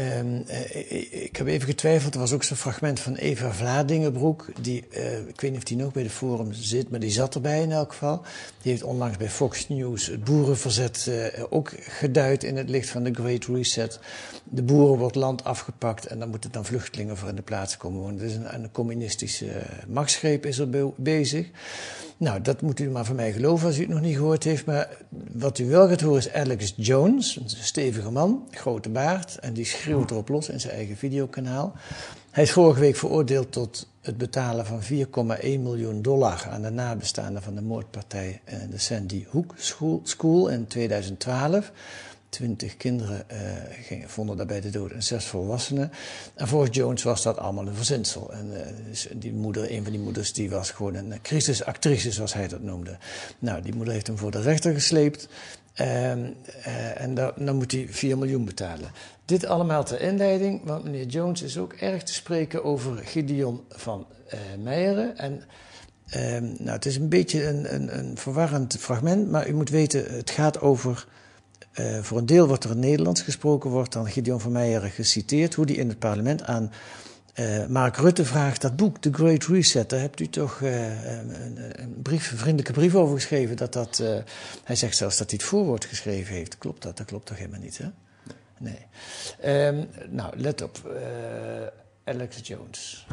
Um, 0.00 0.44
uh, 0.48 1.22
ik 1.24 1.36
heb 1.36 1.46
even 1.46 1.68
getwijfeld, 1.68 2.14
er 2.14 2.20
was 2.20 2.32
ook 2.32 2.42
zo'n 2.42 2.56
fragment 2.56 3.00
van 3.00 3.14
Eva 3.14 3.52
Vladingenbroek. 3.52 4.46
Die, 4.60 4.84
uh, 4.90 5.18
ik 5.18 5.40
weet 5.40 5.50
niet 5.50 5.56
of 5.56 5.64
die 5.64 5.76
nog 5.76 5.92
bij 5.92 6.02
de 6.02 6.10
Forum 6.10 6.52
zit, 6.52 6.90
maar 6.90 7.00
die 7.00 7.10
zat 7.10 7.34
erbij 7.34 7.62
in 7.62 7.72
elk 7.72 7.92
geval. 7.92 8.22
Die 8.62 8.72
heeft 8.72 8.84
onlangs 8.84 9.16
bij 9.16 9.28
Fox 9.28 9.68
News 9.68 10.06
het 10.06 10.24
boerenverzet 10.24 11.10
ook 11.50 11.72
geduid 11.80 12.44
in 12.44 12.56
het 12.56 12.68
licht 12.68 12.88
van 12.88 13.02
de 13.02 13.14
Great 13.14 13.44
Reset. 13.44 13.98
De 14.44 14.62
boeren 14.62 14.98
wordt 14.98 15.14
land 15.14 15.44
afgepakt 15.44 16.06
en 16.06 16.18
dan 16.18 16.28
moeten 16.28 16.52
dan 16.52 16.64
vluchtelingen 16.64 17.16
voor 17.16 17.28
in 17.28 17.36
de 17.36 17.42
plaats 17.42 17.76
komen 17.76 18.00
wonen. 18.00 18.18
Dus 18.18 18.32
een, 18.34 18.54
een 18.54 18.70
communistische 18.70 19.62
machtsgreep 19.88 20.46
is 20.46 20.58
er 20.58 20.70
be 20.70 20.90
bezig. 20.96 21.46
Nou, 22.18 22.40
dat 22.40 22.62
moet 22.62 22.80
u 22.80 22.90
maar 22.90 23.04
van 23.04 23.16
mij 23.16 23.32
geloven 23.32 23.66
als 23.66 23.78
u 23.78 23.80
het 23.80 23.88
nog 23.88 24.00
niet 24.00 24.16
gehoord 24.16 24.44
heeft. 24.44 24.66
Maar 24.66 24.88
wat 25.32 25.58
u 25.58 25.68
wel 25.68 25.88
gaat 25.88 26.00
horen 26.00 26.18
is 26.18 26.32
Alex 26.32 26.72
Jones, 26.76 27.36
een 27.36 27.48
stevige 27.48 28.10
man, 28.10 28.48
grote 28.50 28.88
baard. 28.88 29.38
En 29.38 29.52
die 29.52 29.64
schreeuwt 29.64 30.10
erop 30.10 30.28
los 30.28 30.48
in 30.48 30.60
zijn 30.60 30.74
eigen 30.74 30.96
videokanaal. 30.96 31.72
Hij 32.30 32.44
is 32.44 32.52
vorige 32.52 32.80
week 32.80 32.96
veroordeeld 32.96 33.52
tot 33.52 33.88
het 34.00 34.18
betalen 34.18 34.66
van 34.66 34.82
4,1 34.82 34.88
miljoen 35.40 36.02
dollar 36.02 36.48
aan 36.50 36.62
de 36.62 36.70
nabestaanden 36.70 37.42
van 37.42 37.54
de 37.54 37.62
moordpartij 37.62 38.40
de 38.70 38.78
Sandy 38.78 39.24
Hook 39.30 39.54
School 40.02 40.48
in 40.48 40.66
2012. 40.66 41.72
Twintig 42.36 42.76
kinderen 42.76 43.24
uh, 43.32 43.38
gingen, 43.82 44.08
vonden 44.08 44.36
daarbij 44.36 44.60
de 44.60 44.70
dood 44.70 44.90
en 44.90 45.02
zes 45.02 45.24
volwassenen. 45.24 45.92
En 46.34 46.48
volgens 46.48 46.76
Jones 46.76 47.02
was 47.02 47.22
dat 47.22 47.38
allemaal 47.38 47.66
een 47.66 47.74
verzinsel. 47.74 48.32
En 48.32 48.50
uh, 48.52 48.58
dus 48.88 49.08
die 49.12 49.32
moeder, 49.32 49.72
een 49.72 49.82
van 49.82 49.92
die 49.92 50.00
moeders, 50.00 50.32
die 50.32 50.50
was 50.50 50.70
gewoon 50.70 50.94
een 50.94 51.22
crisisactrice, 51.22 52.12
zoals 52.12 52.34
hij 52.34 52.48
dat 52.48 52.62
noemde. 52.62 52.98
Nou, 53.38 53.62
die 53.62 53.74
moeder 53.74 53.94
heeft 53.94 54.06
hem 54.06 54.18
voor 54.18 54.30
de 54.30 54.40
rechter 54.40 54.72
gesleept. 54.72 55.28
Um, 55.80 55.86
uh, 55.86 57.00
en 57.00 57.14
dan, 57.14 57.32
dan, 57.36 57.56
moet 57.56 57.72
hij 57.72 57.86
4 57.90 58.18
miljoen 58.18 58.44
betalen. 58.44 58.90
Dit 59.24 59.46
allemaal 59.46 59.84
ter 59.84 60.00
inleiding, 60.00 60.60
want 60.64 60.84
meneer 60.84 61.06
Jones 61.06 61.42
is 61.42 61.58
ook 61.58 61.72
erg 61.72 62.02
te 62.02 62.14
spreken 62.14 62.64
over 62.64 62.96
Gideon 62.96 63.64
van 63.68 64.06
Meijeren. 64.58 65.18
En 65.18 65.42
um, 66.14 66.56
nou, 66.58 66.70
het 66.70 66.86
is 66.86 66.96
een 66.96 67.08
beetje 67.08 67.46
een, 67.46 67.74
een, 67.74 67.98
een, 67.98 68.16
verwarrend 68.16 68.76
fragment, 68.78 69.30
maar 69.30 69.48
u 69.48 69.54
moet 69.54 69.70
weten, 69.70 70.14
het 70.14 70.30
gaat 70.30 70.60
over. 70.60 71.06
Uh, 71.80 71.98
voor 72.02 72.18
een 72.18 72.26
deel 72.26 72.46
wordt 72.46 72.64
er 72.64 72.76
Nederlands 72.76 73.22
gesproken, 73.22 73.70
wordt 73.70 73.92
dan 73.92 74.06
Gideon 74.06 74.40
van 74.40 74.52
Meijeren 74.52 74.90
geciteerd, 74.90 75.54
hoe 75.54 75.66
die 75.66 75.76
in 75.76 75.88
het 75.88 75.98
parlement 75.98 76.42
aan 76.42 76.72
uh, 77.34 77.66
Mark 77.66 77.96
Rutte 77.96 78.24
vraagt 78.24 78.60
dat 78.60 78.76
boek, 78.76 78.98
The 78.98 79.12
Great 79.12 79.44
Reset, 79.44 79.90
daar 79.90 80.00
hebt 80.00 80.20
u 80.20 80.28
toch 80.28 80.60
uh, 80.60 81.08
een, 81.10 81.80
een, 81.82 82.02
brief, 82.02 82.32
een 82.32 82.38
vriendelijke 82.38 82.72
brief 82.72 82.94
over 82.94 83.14
geschreven. 83.14 83.56
Dat 83.56 83.72
dat, 83.72 84.02
hij 84.64 84.76
zegt 84.76 84.96
zelfs 84.96 85.16
dat 85.16 85.30
hij 85.30 85.38
het 85.38 85.48
voorwoord 85.48 85.84
geschreven 85.84 86.34
heeft. 86.34 86.58
Klopt 86.58 86.82
dat? 86.82 86.96
Dat 86.96 87.06
klopt 87.06 87.26
toch 87.26 87.38
helemaal 87.38 87.60
niet, 87.60 87.78
hè? 87.78 87.86
Nee. 88.58 89.66
Um, 89.66 89.86
nou, 90.10 90.36
let 90.36 90.62
op. 90.62 90.96
Alex 92.04 92.40
Jones. 92.42 93.06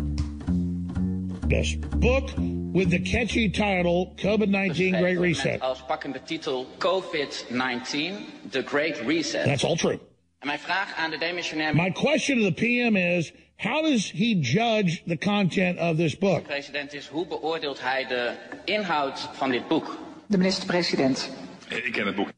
This 1.54 1.76
book 1.76 2.32
with 2.74 2.89
the 2.89 2.98
catchy 2.98 3.48
title 3.48 4.16
COVID-19 4.18 4.98
Great 4.98 5.20
Reset. 5.20 5.62
Als 5.62 5.82
pakkende 5.86 6.20
titel 6.26 6.66
COVID-19, 6.78 8.50
The 8.50 8.63
Great 8.63 8.98
Reset. 9.06 9.46
That's 9.46 9.63
all 9.63 9.76
true. 9.76 10.00
En 10.39 10.48
mijn 10.48 10.60
vraag 10.60 10.96
aan 10.96 11.12
de 11.12 11.18
demissionair... 11.18 11.76
My 11.76 11.92
question 11.92 12.38
to 12.39 12.52
the 12.52 12.54
PM 12.54 12.96
is... 12.96 13.32
How 13.56 13.84
does 13.84 14.12
he 14.12 14.39
judge 14.42 15.04
the 15.06 15.18
content 15.18 15.80
of 15.80 15.98
this 15.98 16.18
book? 16.18 16.44
President 16.44 16.94
is 16.94 17.08
hoe 17.08 17.28
beoordeelt 17.28 17.82
hij 17.82 18.06
de 18.08 18.32
inhoud 18.66 19.30
van 19.34 19.52
dit 19.52 19.68
boek? 19.68 19.98
De 20.28 20.38
minister-president. 20.38 21.30
Ik 21.70 21.92
ken 21.92 22.06
het 22.06 22.16
boek. 22.16 22.30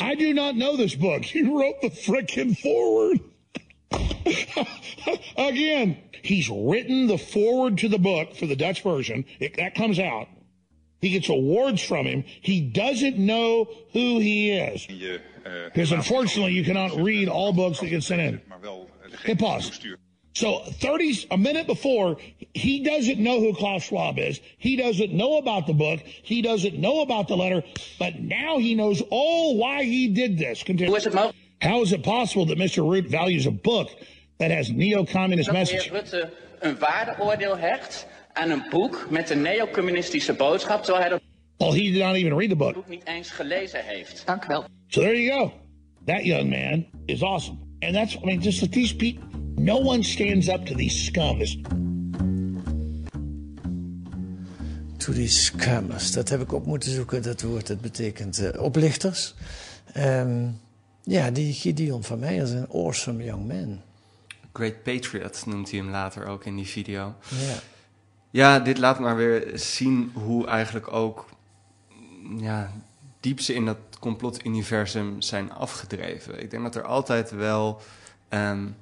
I 0.00 0.14
do 0.16 0.32
not 0.32 0.54
know 0.54 0.76
this 0.76 0.96
book. 0.96 1.24
He 1.24 1.42
wrote 1.42 1.76
the 1.80 1.90
frickin' 1.90 2.54
forward. 2.54 3.31
Again, 5.36 5.98
he's 6.22 6.48
written 6.48 7.06
the 7.06 7.18
forward 7.18 7.78
to 7.78 7.88
the 7.88 7.98
book 7.98 8.34
for 8.36 8.46
the 8.46 8.56
Dutch 8.56 8.82
version. 8.82 9.24
It, 9.40 9.56
that 9.56 9.74
comes 9.74 9.98
out. 9.98 10.28
He 11.00 11.10
gets 11.10 11.28
awards 11.28 11.82
from 11.82 12.06
him. 12.06 12.24
He 12.40 12.60
doesn't 12.60 13.18
know 13.18 13.68
who 13.92 14.20
he 14.20 14.52
is. 14.52 14.86
Because 15.64 15.90
unfortunately, 15.90 16.52
you 16.52 16.64
cannot 16.64 16.94
read 16.96 17.28
all 17.28 17.52
books 17.52 17.80
that 17.80 17.88
get 17.88 18.04
sent 18.04 18.20
in. 18.20 18.40
Hit 19.24 19.38
pause. 19.40 19.80
So 20.34 20.60
30, 20.60 21.26
a 21.32 21.36
minute 21.36 21.66
before, 21.66 22.16
he 22.54 22.84
doesn't 22.84 23.18
know 23.18 23.40
who 23.40 23.52
Klaus 23.54 23.82
Schwab 23.82 24.18
is. 24.18 24.40
He 24.56 24.76
doesn't 24.76 25.12
know 25.12 25.38
about 25.38 25.66
the 25.66 25.74
book. 25.74 26.00
He 26.00 26.40
doesn't 26.40 26.78
know 26.78 27.02
about 27.02 27.28
the 27.28 27.36
letter. 27.36 27.62
But 27.98 28.20
now 28.20 28.58
he 28.58 28.74
knows 28.74 29.02
all 29.10 29.58
why 29.58 29.82
he 29.82 30.08
did 30.08 30.38
this. 30.38 30.62
Continue. 30.62 30.92
How 31.62 31.80
is 31.80 31.92
it 31.92 32.02
possible 32.02 32.44
that 32.46 32.58
Mr. 32.58 32.82
Root 32.82 33.06
values 33.06 33.46
a 33.46 33.52
book 33.52 33.88
that 34.38 34.50
has 34.50 34.68
neo-communist 34.68 35.46
dat 35.46 35.56
message? 35.56 35.90
Dat 35.90 36.00
Rutte 36.00 36.32
een 36.58 36.78
waardeoordeel 36.78 37.58
hecht 37.58 38.06
aan 38.32 38.50
een 38.50 38.64
boek 38.70 39.06
met 39.10 39.30
een 39.30 39.42
neo-communistische 39.42 40.32
boodschap, 40.32 40.82
terwijl 40.82 41.04
hij 41.04 41.10
dat 41.10 41.20
well, 41.56 41.70
he 41.70 41.92
did 41.92 42.02
not 42.02 42.14
even 42.14 42.38
read 42.38 42.48
the 42.48 42.56
book. 42.56 42.74
boek 42.74 42.88
niet 42.88 43.06
eens 43.06 43.30
gelezen 43.30 43.84
heeft. 43.84 44.22
Dank 44.26 44.44
u 44.44 44.46
wel. 44.46 44.64
So 44.86 45.00
there 45.00 45.22
you 45.22 45.40
go. 45.40 45.52
That 46.04 46.24
young 46.24 46.50
man 46.50 46.86
is 47.04 47.22
awesome. 47.22 47.58
And 47.78 47.94
that's, 47.94 48.14
I 48.14 48.24
mean, 48.24 48.40
just 48.40 48.60
that 48.60 48.72
these 48.72 48.96
people, 48.96 49.24
no 49.54 49.78
one 49.78 50.02
stands 50.02 50.48
up 50.48 50.66
to 50.66 50.74
these 50.74 51.04
scums. 51.04 51.60
To 54.96 55.12
these 55.12 55.42
scammers. 55.42 56.12
Dat 56.12 56.28
heb 56.28 56.40
ik 56.40 56.52
op 56.52 56.66
moeten 56.66 56.90
zoeken, 56.90 57.22
dat 57.22 57.42
woord. 57.42 57.66
Dat 57.66 57.80
betekent 57.80 58.40
uh, 58.40 58.62
oplichters. 58.62 59.34
Um, 59.96 60.60
ja, 61.02 61.30
die 61.30 61.52
Gideon 61.52 62.04
van 62.04 62.18
mij 62.18 62.36
is 62.36 62.50
een 62.50 62.68
awesome 62.72 63.24
young 63.24 63.48
man. 63.48 63.80
Great 64.52 64.82
Patriot 64.82 65.46
noemt 65.46 65.70
hij 65.70 65.78
hem 65.78 65.90
later 65.90 66.26
ook 66.26 66.44
in 66.44 66.56
die 66.56 66.66
video. 66.66 67.14
Ja, 67.28 67.54
ja 68.30 68.58
dit 68.58 68.78
laat 68.78 68.98
maar 68.98 69.16
weer 69.16 69.50
zien 69.54 70.10
hoe 70.14 70.46
eigenlijk 70.46 70.92
ook 70.92 71.28
ja, 72.36 72.72
diep 73.20 73.40
ze 73.40 73.54
in 73.54 73.64
dat 73.64 73.78
complotuniversum 74.00 75.20
zijn 75.20 75.52
afgedreven. 75.52 76.42
Ik 76.42 76.50
denk 76.50 76.62
dat 76.62 76.74
er 76.74 76.84
altijd 76.84 77.30
wel 77.30 77.80
um, 78.28 78.76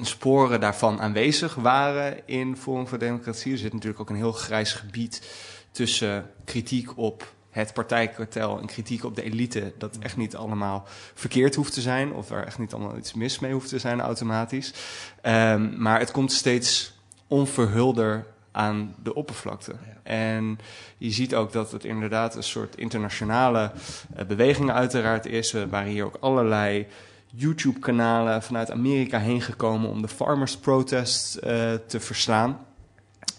sporen 0.00 0.60
daarvan 0.60 1.00
aanwezig 1.00 1.54
waren 1.54 2.26
in 2.26 2.56
Forum 2.56 2.88
voor 2.88 2.98
Democratie. 2.98 3.52
Er 3.52 3.58
zit 3.58 3.72
natuurlijk 3.72 4.00
ook 4.00 4.10
een 4.10 4.16
heel 4.16 4.32
grijs 4.32 4.72
gebied 4.72 5.28
tussen 5.70 6.30
kritiek 6.44 6.98
op 6.98 7.34
het 7.56 7.72
partijkartel 7.72 8.58
en 8.60 8.66
kritiek 8.66 9.04
op 9.04 9.16
de 9.16 9.22
elite, 9.22 9.72
dat 9.78 9.96
echt 10.00 10.16
niet 10.16 10.36
allemaal 10.36 10.84
verkeerd 11.14 11.54
hoeft 11.54 11.72
te 11.72 11.80
zijn, 11.80 12.12
of 12.12 12.30
er 12.30 12.44
echt 12.44 12.58
niet 12.58 12.72
allemaal 12.72 12.96
iets 12.96 13.14
mis 13.14 13.38
mee 13.38 13.52
hoeft 13.52 13.68
te 13.68 13.78
zijn 13.78 14.00
automatisch. 14.00 14.74
Um, 15.22 15.82
maar 15.82 15.98
het 15.98 16.10
komt 16.10 16.32
steeds 16.32 16.92
onverhulder 17.26 18.26
aan 18.52 18.94
de 19.02 19.14
oppervlakte. 19.14 19.72
Ja. 19.72 20.12
En 20.12 20.58
je 20.98 21.10
ziet 21.10 21.34
ook 21.34 21.52
dat 21.52 21.72
het 21.72 21.84
inderdaad 21.84 22.34
een 22.34 22.42
soort 22.42 22.76
internationale 22.76 23.70
uh, 24.18 24.24
beweging 24.24 24.70
uiteraard 24.70 25.26
is. 25.26 25.52
We 25.52 25.68
waren 25.68 25.90
hier 25.90 26.04
ook 26.04 26.16
allerlei 26.20 26.86
YouTube-kanalen 27.26 28.42
vanuit 28.42 28.70
Amerika 28.70 29.18
heen 29.18 29.40
gekomen 29.40 29.90
om 29.90 30.02
de 30.02 30.08
farmers 30.08 30.56
protest 30.56 31.36
uh, 31.36 31.42
te 31.86 32.00
verslaan. 32.00 32.58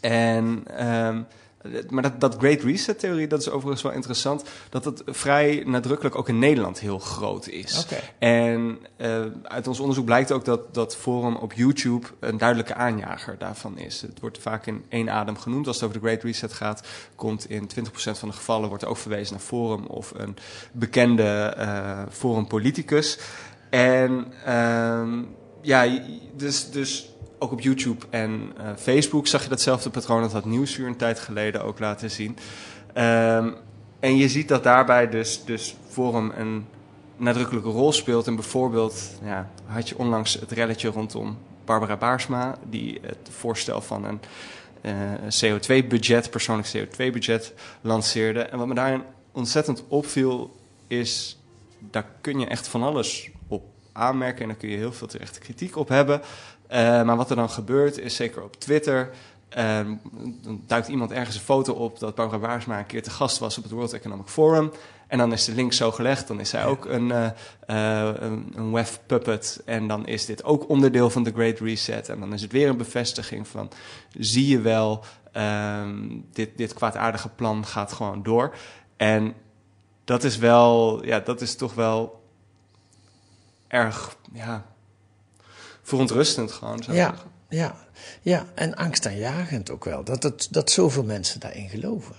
En 0.01 0.63
um, 0.88 1.25
maar 1.89 2.03
dat, 2.03 2.19
dat 2.19 2.36
Great 2.38 2.62
Reset-theorie, 2.62 3.27
dat 3.27 3.39
is 3.39 3.49
overigens 3.49 3.82
wel 3.82 3.91
interessant, 3.91 4.43
dat 4.69 4.86
het 4.86 5.01
vrij 5.06 5.63
nadrukkelijk 5.65 6.15
ook 6.15 6.30
in 6.30 6.39
Nederland 6.39 6.80
heel 6.80 6.99
groot 6.99 7.47
is. 7.47 7.84
Okay. 7.84 8.13
En 8.19 8.80
uh, 8.97 9.25
uit 9.43 9.67
ons 9.67 9.80
onderzoek 9.80 10.06
blijkt 10.06 10.32
ook 10.32 10.45
dat 10.45 10.73
dat 10.73 10.95
forum 10.95 11.36
op 11.36 11.53
YouTube 11.53 12.08
een 12.19 12.38
duidelijke 12.38 12.73
aanjager 12.73 13.36
daarvan 13.38 13.77
is. 13.77 14.01
Het 14.01 14.19
wordt 14.19 14.38
vaak 14.38 14.65
in 14.65 14.86
één 14.89 15.10
adem 15.10 15.38
genoemd. 15.38 15.67
Als 15.67 15.75
het 15.75 15.86
over 15.86 15.99
de 16.01 16.08
Great 16.08 16.23
Reset 16.23 16.53
gaat, 16.53 16.88
komt 17.15 17.49
in 17.49 17.69
20% 17.69 17.84
van 17.93 18.30
de 18.30 18.36
gevallen 18.36 18.67
wordt 18.69 18.84
er 18.84 18.89
ook 18.89 18.97
verwezen 18.97 19.34
naar 19.34 19.43
forum 19.43 19.86
of 19.86 20.13
een 20.15 20.38
bekende 20.71 21.56
uh, 21.58 22.01
forum 22.12 22.47
politicus. 22.47 23.19
En 23.69 24.34
uh, 24.47 25.08
ja, 25.62 25.99
dus, 26.36 26.71
dus 26.71 27.16
ook 27.39 27.52
op 27.52 27.62
YouTube 27.62 28.06
en 28.10 28.54
uh, 28.58 28.69
Facebook 28.78 29.28
zag 29.28 29.43
je 29.43 29.50
datzelfde 29.50 29.89
patroon. 29.89 30.21
Dat 30.21 30.32
had 30.32 30.45
Nieuwsuur 30.45 30.88
een 30.88 30.95
tijd 30.95 31.19
geleden 31.19 31.63
ook 31.63 31.80
laten 31.80 32.12
zien. 32.12 32.38
Um, 32.97 33.56
en 34.00 34.17
je 34.17 34.30
ziet 34.30 34.47
dat 34.47 34.63
daarbij 34.63 35.10
dus, 35.10 35.45
dus 35.45 35.76
Forum 35.88 36.32
een 36.38 36.65
nadrukkelijke 37.17 37.69
rol 37.69 37.91
speelt. 37.91 38.28
En 38.28 38.36
bijvoorbeeld 38.36 39.12
ja, 39.23 39.50
had 39.65 39.89
je 39.89 39.97
onlangs 39.97 40.34
het 40.34 40.52
relletje 40.52 40.89
rondom 40.89 41.38
Barbara 41.65 41.97
Baarsma... 41.97 42.58
die 42.69 43.00
het 43.02 43.30
voorstel 43.30 43.82
van 43.82 44.06
een 44.06 44.19
uh, 44.82 45.60
CO2-budget, 45.60 46.30
persoonlijk 46.30 46.67
CO2-budget, 46.78 47.54
lanceerde. 47.82 48.41
En 48.41 48.58
wat 48.58 48.67
me 48.67 48.73
daarin 48.73 49.04
ontzettend 49.32 49.84
opviel 49.88 50.56
is... 50.88 51.39
daar 51.80 52.06
kun 52.21 52.39
je 52.39 52.45
echt 52.45 52.67
van 52.67 52.84
alles 52.84 53.32
op 53.47 53.63
aanmerken... 53.97 54.41
en 54.41 54.47
daar 54.47 54.57
kun 54.57 54.69
je 54.69 54.77
heel 54.77 54.93
veel 54.93 55.07
terechte 55.07 55.39
kritiek 55.39 55.75
op 55.75 55.89
hebben... 55.89 56.21
Uh, 56.71 56.77
maar 56.77 57.15
wat 57.15 57.29
er 57.29 57.36
dan 57.36 57.49
gebeurt 57.49 57.97
is, 57.97 58.15
zeker 58.15 58.43
op 58.43 58.55
Twitter... 58.55 59.10
Um, 59.57 59.99
dan 60.41 60.63
duikt 60.67 60.88
iemand 60.88 61.12
ergens 61.12 61.36
een 61.36 61.41
foto 61.41 61.73
op 61.73 61.99
dat 61.99 62.15
Barbara 62.15 62.39
Waarsma 62.39 62.79
een 62.79 62.86
keer 62.86 63.03
te 63.03 63.10
gast 63.10 63.38
was 63.38 63.57
op 63.57 63.63
het 63.63 63.71
World 63.71 63.93
Economic 63.93 64.27
Forum. 64.27 64.71
En 65.07 65.17
dan 65.17 65.33
is 65.33 65.45
de 65.45 65.53
link 65.53 65.73
zo 65.73 65.91
gelegd. 65.91 66.27
Dan 66.27 66.39
is 66.39 66.49
zij 66.49 66.65
ook 66.65 66.86
een, 66.86 67.10
uh, 67.10 67.29
uh, 67.67 68.10
een, 68.19 68.51
een 68.55 68.71
web 68.71 68.88
puppet. 69.05 69.62
En 69.65 69.88
dan 69.88 70.07
is 70.07 70.25
dit 70.25 70.43
ook 70.43 70.69
onderdeel 70.69 71.10
van 71.10 71.23
de 71.23 71.31
Great 71.31 71.60
Reset. 71.60 72.10
En 72.10 72.19
dan 72.19 72.33
is 72.33 72.41
het 72.41 72.51
weer 72.51 72.69
een 72.69 72.77
bevestiging 72.77 73.47
van: 73.47 73.69
zie 74.17 74.47
je 74.47 74.62
wel, 74.62 75.03
um, 75.33 76.25
dit, 76.33 76.57
dit 76.57 76.73
kwaadaardige 76.73 77.29
plan 77.29 77.65
gaat 77.65 77.93
gewoon 77.93 78.23
door. 78.23 78.55
En 78.97 79.33
dat 80.03 80.23
is 80.23 80.38
wel, 80.38 81.05
ja, 81.05 81.19
dat 81.19 81.41
is 81.41 81.55
toch 81.55 81.73
wel 81.73 82.21
erg, 83.67 84.17
ja 84.34 84.65
verontrustend 85.88 86.51
gewoon. 86.51 86.84
Zou 86.84 86.97
ja, 86.97 87.15
ja, 87.49 87.75
ja, 88.21 88.45
en 88.56 88.75
angstaanjagend 88.75 89.69
ook 89.69 89.86
wel. 89.86 90.03
Dat, 90.03 90.21
dat, 90.21 90.47
dat 90.51 90.71
zoveel 90.71 91.03
mensen 91.03 91.39
daarin 91.39 91.69
geloven. 91.69 92.15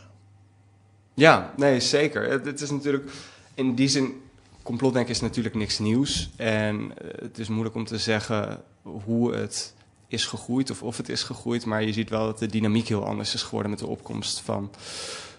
Ja, 1.15 1.53
nee, 1.57 1.81
zeker. 1.81 2.31
Het, 2.31 2.45
het 2.45 2.61
is 2.61 2.71
natuurlijk 2.71 3.11
in 3.55 3.75
die 3.75 3.89
zin. 3.89 4.23
Complotdenken 4.63 5.13
is 5.13 5.21
natuurlijk 5.21 5.55
niks 5.55 5.79
nieuws. 5.79 6.31
En 6.37 6.93
het 7.21 7.39
is 7.39 7.49
moeilijk 7.49 7.75
om 7.75 7.85
te 7.85 7.99
zeggen 7.99 8.63
hoe 8.83 9.35
het 9.35 9.75
is 10.07 10.27
gegroeid 10.27 10.71
of 10.71 10.83
of 10.83 10.97
het 10.97 11.09
is 11.09 11.23
gegroeid. 11.23 11.65
Maar 11.65 11.83
je 11.83 11.93
ziet 11.93 12.11
wel 12.11 12.25
dat 12.25 12.39
de 12.39 12.47
dynamiek 12.47 12.89
heel 12.89 13.07
anders 13.07 13.35
is 13.35 13.43
geworden 13.43 13.71
met 13.71 13.81
de 13.81 13.87
opkomst 13.87 14.41
van 14.41 14.71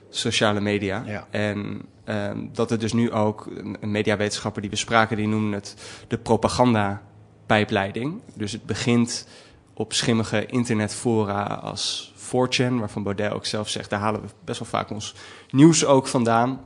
sociale 0.09 0.59
media. 0.59 1.03
Ja. 1.05 1.27
En 1.29 1.81
ehm, 2.03 2.45
dat 2.53 2.71
er 2.71 2.79
dus 2.79 2.93
nu 2.93 3.11
ook 3.11 3.45
een, 3.45 3.77
een 3.79 3.91
mediawetenschapper 3.91 4.61
die 4.61 4.71
we 4.71 4.75
spraken, 4.75 5.17
die 5.17 5.27
noemde 5.27 5.55
het 5.55 5.75
de 6.07 6.17
propaganda-pijpleiding. 6.17 8.21
Dus 8.33 8.51
het 8.51 8.65
begint 8.65 9.27
op 9.73 9.93
schimmige 9.93 10.45
internetfora 10.45 11.43
als 11.43 12.13
4chan, 12.15 12.73
waarvan 12.79 13.03
Baudet 13.03 13.31
ook 13.31 13.45
zelf 13.45 13.69
zegt, 13.69 13.89
daar 13.89 13.99
halen 13.99 14.21
we 14.21 14.27
best 14.45 14.59
wel 14.59 14.67
vaak 14.67 14.89
ons 14.89 15.15
nieuws 15.49 15.85
ook 15.85 16.07
vandaan. 16.07 16.65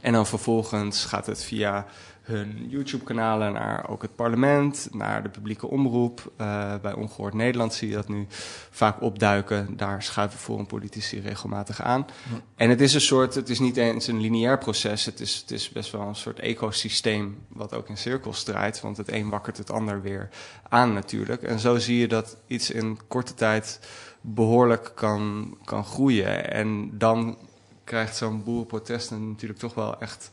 En 0.00 0.12
dan 0.12 0.26
vervolgens 0.26 1.04
gaat 1.04 1.26
het 1.26 1.44
via 1.44 1.86
hun 2.24 2.66
YouTube-kanalen 2.68 3.52
naar 3.52 3.88
ook 3.88 4.02
het 4.02 4.16
parlement, 4.16 4.88
naar 4.92 5.22
de 5.22 5.28
publieke 5.28 5.66
omroep. 5.66 6.32
Uh, 6.40 6.74
bij 6.82 6.92
Ongehoord 6.92 7.34
Nederland 7.34 7.74
zie 7.74 7.88
je 7.88 7.94
dat 7.94 8.08
nu 8.08 8.26
vaak 8.70 9.02
opduiken. 9.02 9.76
Daar 9.76 10.02
schuiven 10.02 10.38
forum-politici 10.38 11.20
regelmatig 11.20 11.82
aan. 11.82 12.06
Ja. 12.30 12.40
En 12.56 12.70
het 12.70 12.80
is 12.80 12.94
een 12.94 13.00
soort, 13.00 13.34
het 13.34 13.48
is 13.48 13.58
niet 13.58 13.76
eens 13.76 14.06
een 14.06 14.20
lineair 14.20 14.58
proces. 14.58 15.04
Het 15.04 15.20
is, 15.20 15.36
het 15.36 15.50
is 15.50 15.68
best 15.68 15.92
wel 15.92 16.00
een 16.00 16.14
soort 16.14 16.40
ecosysteem 16.40 17.38
wat 17.48 17.74
ook 17.74 17.88
in 17.88 17.96
cirkels 17.96 18.42
draait. 18.42 18.80
Want 18.80 18.96
het 18.96 19.12
een 19.12 19.28
wakkert 19.28 19.58
het 19.58 19.70
ander 19.70 20.02
weer 20.02 20.28
aan 20.68 20.92
natuurlijk. 20.92 21.42
En 21.42 21.58
zo 21.58 21.78
zie 21.78 21.98
je 21.98 22.08
dat 22.08 22.36
iets 22.46 22.70
in 22.70 22.98
korte 23.08 23.34
tijd 23.34 23.80
behoorlijk 24.20 24.92
kan, 24.94 25.54
kan 25.64 25.84
groeien. 25.84 26.50
En 26.52 26.98
dan 26.98 27.38
krijgt 27.84 28.16
zo'n 28.16 28.42
boerenprotest 28.42 29.10
natuurlijk 29.10 29.60
toch 29.60 29.74
wel 29.74 30.00
echt 30.00 30.30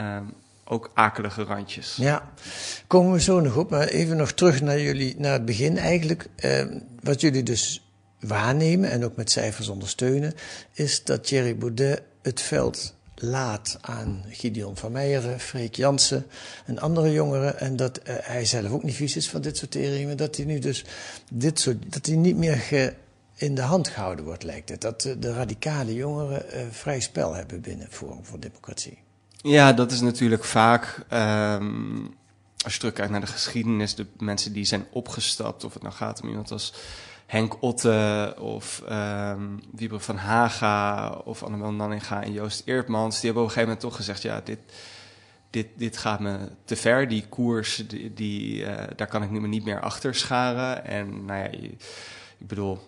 um, 0.00 0.32
ook 0.64 0.90
akelige 0.94 1.42
randjes. 1.42 1.96
Ja, 1.96 2.32
komen 2.86 3.12
we 3.12 3.20
zo 3.20 3.40
nog 3.40 3.56
op. 3.56 3.70
Maar 3.70 3.86
even 3.86 4.16
nog 4.16 4.32
terug 4.32 4.60
naar 4.60 4.80
jullie, 4.80 5.14
naar 5.18 5.32
het 5.32 5.44
begin 5.44 5.78
eigenlijk. 5.78 6.26
Eh, 6.36 6.64
wat 7.00 7.20
jullie 7.20 7.42
dus 7.42 7.88
waarnemen 8.20 8.90
en 8.90 9.04
ook 9.04 9.16
met 9.16 9.30
cijfers 9.30 9.68
ondersteunen, 9.68 10.34
is 10.72 11.04
dat 11.04 11.26
Thierry 11.26 11.56
Baudet 11.56 12.02
het 12.22 12.40
veld 12.40 12.94
laat 13.14 13.78
aan 13.80 14.24
Gideon 14.28 14.76
van 14.76 14.92
Meijeren, 14.92 15.40
Freek 15.40 15.74
Jansen 15.74 16.26
en 16.66 16.78
andere 16.78 17.12
jongeren. 17.12 17.58
En 17.58 17.76
dat 17.76 17.98
uh, 17.98 18.14
hij 18.20 18.44
zelf 18.44 18.70
ook 18.70 18.82
niet 18.82 18.94
vies 18.94 19.16
is 19.16 19.30
van 19.30 19.40
dit 19.40 19.56
soort 19.56 19.70
teringen. 19.70 20.16
Dat 20.16 20.36
hij 20.36 20.44
nu 20.44 20.58
dus 20.58 20.84
dit 21.32 21.60
soort, 21.60 21.92
dat 21.92 22.06
hij 22.06 22.16
niet 22.16 22.36
meer 22.36 22.94
in 23.34 23.54
de 23.54 23.62
hand 23.62 23.88
gehouden 23.88 24.24
wordt, 24.24 24.42
lijkt 24.42 24.68
het. 24.68 24.80
Dat 24.80 25.00
de, 25.00 25.18
de 25.18 25.32
radicale 25.32 25.94
jongeren 25.94 26.44
uh, 26.54 26.60
vrij 26.70 27.00
spel 27.00 27.34
hebben 27.34 27.60
binnen 27.60 27.86
Forum 27.90 28.24
voor 28.24 28.40
Democratie. 28.40 28.98
Ja, 29.46 29.72
dat 29.72 29.92
is 29.92 30.00
natuurlijk 30.00 30.44
vaak, 30.44 31.04
um, 31.12 32.14
als 32.64 32.72
je 32.72 32.78
terugkijkt 32.78 33.10
naar 33.10 33.20
de 33.20 33.26
geschiedenis, 33.26 33.94
de 33.94 34.06
mensen 34.18 34.52
die 34.52 34.64
zijn 34.64 34.86
opgestapt, 34.90 35.64
of 35.64 35.72
het 35.74 35.82
nou 35.82 35.94
gaat 35.94 36.22
om 36.22 36.28
iemand 36.28 36.50
als 36.50 36.74
Henk 37.26 37.62
Otte 37.62 38.34
of 38.38 38.82
um, 38.90 39.60
Wieber 39.72 40.00
van 40.00 40.16
Haga 40.16 41.08
of 41.24 41.42
Annabel 41.42 41.72
Nanninga 41.72 42.22
en 42.22 42.32
Joost 42.32 42.62
Eertmans, 42.64 43.14
die 43.14 43.24
hebben 43.24 43.42
op 43.42 43.48
een 43.48 43.54
gegeven 43.54 43.74
moment 43.74 43.80
toch 43.80 43.96
gezegd, 43.96 44.22
ja, 44.22 44.40
dit, 44.44 44.58
dit, 45.50 45.66
dit 45.76 45.96
gaat 45.96 46.20
me 46.20 46.38
te 46.64 46.76
ver, 46.76 47.08
die 47.08 47.26
koers, 47.28 47.84
die, 48.14 48.60
uh, 48.60 48.74
daar 48.96 49.08
kan 49.08 49.22
ik 49.22 49.30
nu 49.30 49.48
niet 49.48 49.64
meer 49.64 49.80
achter 49.80 50.14
scharen. 50.14 50.84
En 50.84 51.24
nou 51.24 51.38
ja, 51.38 51.46
ik 51.46 51.78
bedoel, 52.38 52.80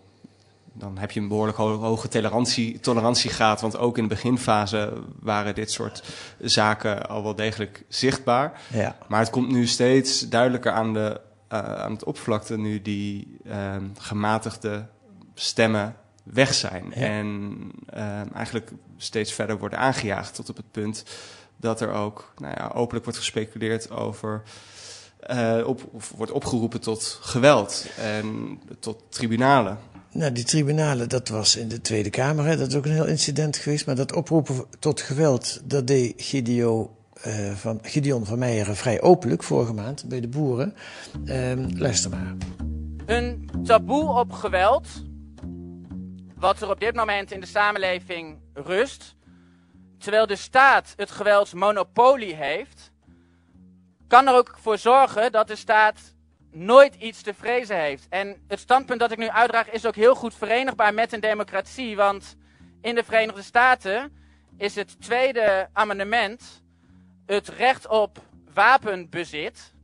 dan 0.79 0.99
heb 0.99 1.11
je 1.11 1.21
een 1.21 1.29
behoorlijk 1.29 1.59
hoge 1.59 2.09
tolerantie, 2.09 2.81
tolerantiegraad. 2.81 3.61
Want 3.61 3.79
ook 3.79 3.97
in 3.97 4.03
de 4.03 4.15
beginfase 4.15 4.93
waren 5.21 5.55
dit 5.55 5.71
soort 5.71 6.03
zaken 6.41 7.09
al 7.09 7.23
wel 7.23 7.35
degelijk 7.35 7.85
zichtbaar. 7.89 8.61
Ja. 8.73 8.97
Maar 9.09 9.21
het 9.21 9.31
komt 9.31 9.51
nu 9.51 9.67
steeds 9.67 10.29
duidelijker 10.29 10.73
aan, 10.73 10.93
de, 10.93 11.21
uh, 11.53 11.59
aan 11.59 11.93
het 11.93 12.05
oppervlakte 12.05 12.59
nu 12.59 12.83
die 12.83 13.39
uh, 13.47 13.77
gematigde 13.99 14.87
stemmen 15.35 15.97
weg 16.23 16.55
zijn. 16.55 16.85
Ja. 16.95 17.01
En 17.01 17.59
uh, 17.95 18.35
eigenlijk 18.35 18.71
steeds 18.97 19.33
verder 19.33 19.59
worden 19.59 19.79
aangejaagd 19.79 20.35
tot 20.35 20.49
op 20.49 20.57
het 20.57 20.71
punt 20.71 21.05
dat 21.57 21.81
er 21.81 21.93
ook 21.93 22.33
nou 22.37 22.55
ja, 22.57 22.71
openlijk 22.75 23.05
wordt 23.05 23.19
gespeculeerd 23.19 23.91
over... 23.91 24.43
Uh, 25.31 25.67
op, 25.67 25.89
of 25.93 26.12
wordt 26.17 26.33
opgeroepen 26.33 26.81
tot 26.81 27.19
geweld 27.21 27.87
en 27.97 28.61
tot 28.81 29.03
tribunalen. 29.09 29.79
Nou, 30.16 30.33
die 30.33 30.44
tribunalen, 30.44 31.09
dat 31.09 31.29
was 31.29 31.57
in 31.57 31.68
de 31.68 31.81
Tweede 31.81 32.11
Kamer. 32.11 32.57
Dat 32.57 32.68
is 32.68 32.74
ook 32.74 32.85
een 32.85 32.92
heel 32.92 33.07
incident 33.07 33.57
geweest. 33.57 33.87
Maar 33.87 33.94
dat 33.94 34.12
oproepen 34.12 34.64
tot 34.79 35.00
geweld, 35.00 35.61
dat 35.64 35.87
deed 35.87 36.14
Gideon, 36.16 36.90
uh, 37.26 37.50
van, 37.50 37.79
Gideon 37.83 38.24
van 38.24 38.38
Meijeren 38.38 38.76
vrij 38.76 39.02
openlijk 39.02 39.42
vorige 39.42 39.72
maand 39.72 40.09
bij 40.09 40.20
de 40.20 40.29
boeren. 40.29 40.74
Uh, 41.24 41.52
luister 41.74 42.11
maar. 42.11 42.35
Een 43.07 43.50
taboe 43.64 44.18
op 44.18 44.33
geweld, 44.33 44.87
wat 46.37 46.61
er 46.61 46.70
op 46.70 46.81
dit 46.81 46.94
moment 46.94 47.33
in 47.33 47.40
de 47.40 47.46
samenleving 47.46 48.38
rust, 48.55 49.14
terwijl 49.98 50.26
de 50.26 50.37
staat 50.37 50.92
het 50.96 51.11
geweldsmonopolie 51.11 52.35
heeft, 52.35 52.90
kan 54.09 54.26
er 54.26 54.35
ook 54.35 54.57
voor 54.61 54.79
zorgen 54.79 55.33
dat 55.33 55.48
de 55.48 55.57
staat 55.57 56.14
nooit 56.57 56.95
iets 56.95 57.23
te 57.23 57.35
vrezen 57.35 57.77
heeft. 57.77 58.07
En 58.09 58.45
het 58.49 58.61
standpunt 58.61 59.01
dat 59.01 59.12
ik 59.12 59.19
nu 59.19 59.29
uitdraag 59.29 59.71
is 59.71 59.87
ook 59.87 59.95
heel 59.95 60.14
goed 60.14 60.35
verenigbaar 60.35 60.95
met 60.95 61.12
een 61.12 61.21
democratie. 61.21 61.97
Want 61.97 62.37
in 62.81 62.95
de 62.95 63.05
Verenigde 63.05 63.42
Staten 63.42 64.16
is 64.57 64.75
het 64.75 65.01
tweede 65.01 65.69
amendement 65.73 66.62
het 67.27 67.49
recht 67.49 67.88
op 67.88 68.19
wapenbezit. 68.55 69.75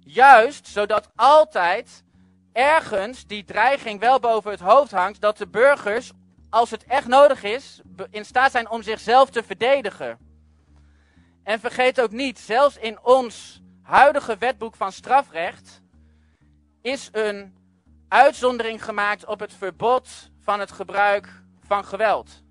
Juist 0.00 0.68
zodat 0.68 1.10
altijd 1.16 2.04
ergens 2.52 3.26
die 3.26 3.44
dreiging 3.44 4.00
wel 4.00 4.20
boven 4.20 4.50
het 4.50 4.60
hoofd 4.60 4.90
hangt. 4.90 5.20
Dat 5.20 5.38
de 5.38 5.48
burgers, 5.48 6.12
als 6.50 6.70
het 6.70 6.84
echt 6.84 7.06
nodig 7.06 7.42
is, 7.42 7.80
in 8.10 8.24
staat 8.24 8.50
zijn 8.50 8.70
om 8.70 8.82
zichzelf 8.82 9.30
te 9.30 9.42
verdedigen. 9.42 10.18
En 11.42 11.60
vergeet 11.60 12.00
ook 12.00 12.10
niet, 12.10 12.38
zelfs 12.38 12.76
in 12.76 12.98
ons 13.02 13.62
huidige 13.82 14.36
wetboek 14.38 14.76
van 14.76 14.92
strafrecht 14.92 15.84
is 16.86 17.08
een 17.12 17.54
uitzondering 18.08 18.84
gemaakt 18.84 19.24
op 19.24 19.40
het 19.40 19.54
verbod 19.54 20.08
van 20.40 20.60
het 20.60 20.72
gebruik 20.72 21.42
van 21.66 21.84
geweld. 21.84 22.42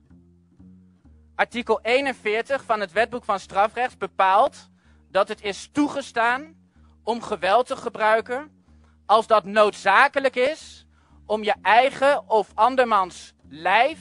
Artikel 1.35 1.79
41 1.81 2.63
van 2.63 2.79
het 2.79 2.91
Wetboek 2.91 3.23
van 3.23 3.39
Strafrecht 3.39 3.97
bepaalt 3.97 4.69
dat 5.11 5.27
het 5.27 5.41
is 5.41 5.69
toegestaan 5.71 6.55
om 7.03 7.21
geweld 7.21 7.67
te 7.67 7.75
gebruiken 7.75 8.65
als 9.05 9.27
dat 9.27 9.45
noodzakelijk 9.45 10.35
is 10.35 10.85
om 11.25 11.43
je 11.43 11.55
eigen 11.61 12.29
of 12.29 12.51
andermans 12.53 13.33
lijf, 13.49 13.99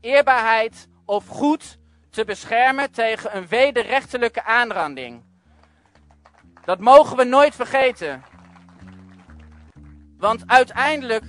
eerbaarheid 0.00 0.88
of 1.04 1.26
goed 1.26 1.78
te 2.10 2.24
beschermen 2.24 2.90
tegen 2.90 3.36
een 3.36 3.46
wederrechtelijke 3.46 4.44
aanranding. 4.44 5.24
Dat 6.64 6.78
mogen 6.78 7.16
we 7.16 7.24
nooit 7.24 7.54
vergeten. 7.54 8.29
Want 10.20 10.42
uiteindelijk 10.46 11.24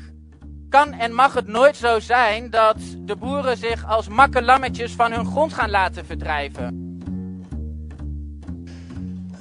kan 0.69 0.93
en 0.93 1.13
mag 1.13 1.33
het 1.33 1.47
nooit 1.47 1.75
zo 1.75 1.99
zijn 1.99 2.49
dat 2.49 2.77
de 2.99 3.15
boeren 3.15 3.57
zich 3.57 3.85
als 3.85 4.07
makkelammetjes 4.07 4.91
van 4.91 5.11
hun 5.11 5.25
grond 5.25 5.53
gaan 5.53 5.69
laten 5.69 6.05
verdrijven. 6.05 6.89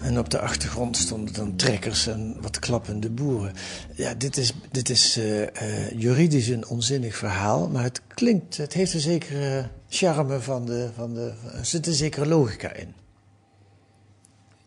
En 0.01 0.19
op 0.19 0.31
de 0.31 0.41
achtergrond 0.41 0.97
stonden 0.97 1.35
dan 1.35 1.57
trekkers 1.57 2.07
en 2.07 2.37
wat 2.41 2.59
klappende 2.59 3.11
boeren. 3.11 3.53
Ja, 3.95 4.15
dit 4.15 4.37
is, 4.37 4.53
dit 4.71 4.89
is 4.89 5.17
uh, 5.17 5.41
uh, 5.41 5.47
juridisch 5.91 6.49
een 6.49 6.67
onzinnig 6.67 7.17
verhaal, 7.17 7.69
maar 7.69 7.83
het 7.83 8.01
klinkt, 8.09 8.57
het 8.57 8.73
heeft 8.73 8.95
een 8.95 9.01
zekere 9.01 9.69
charme 9.89 10.41
van 10.41 10.67
de, 10.67 10.91
van 10.95 11.15
de, 11.15 11.33
er 11.59 11.65
zit 11.65 11.87
een 11.87 11.93
zekere 11.93 12.27
logica 12.27 12.73
in. 12.73 12.95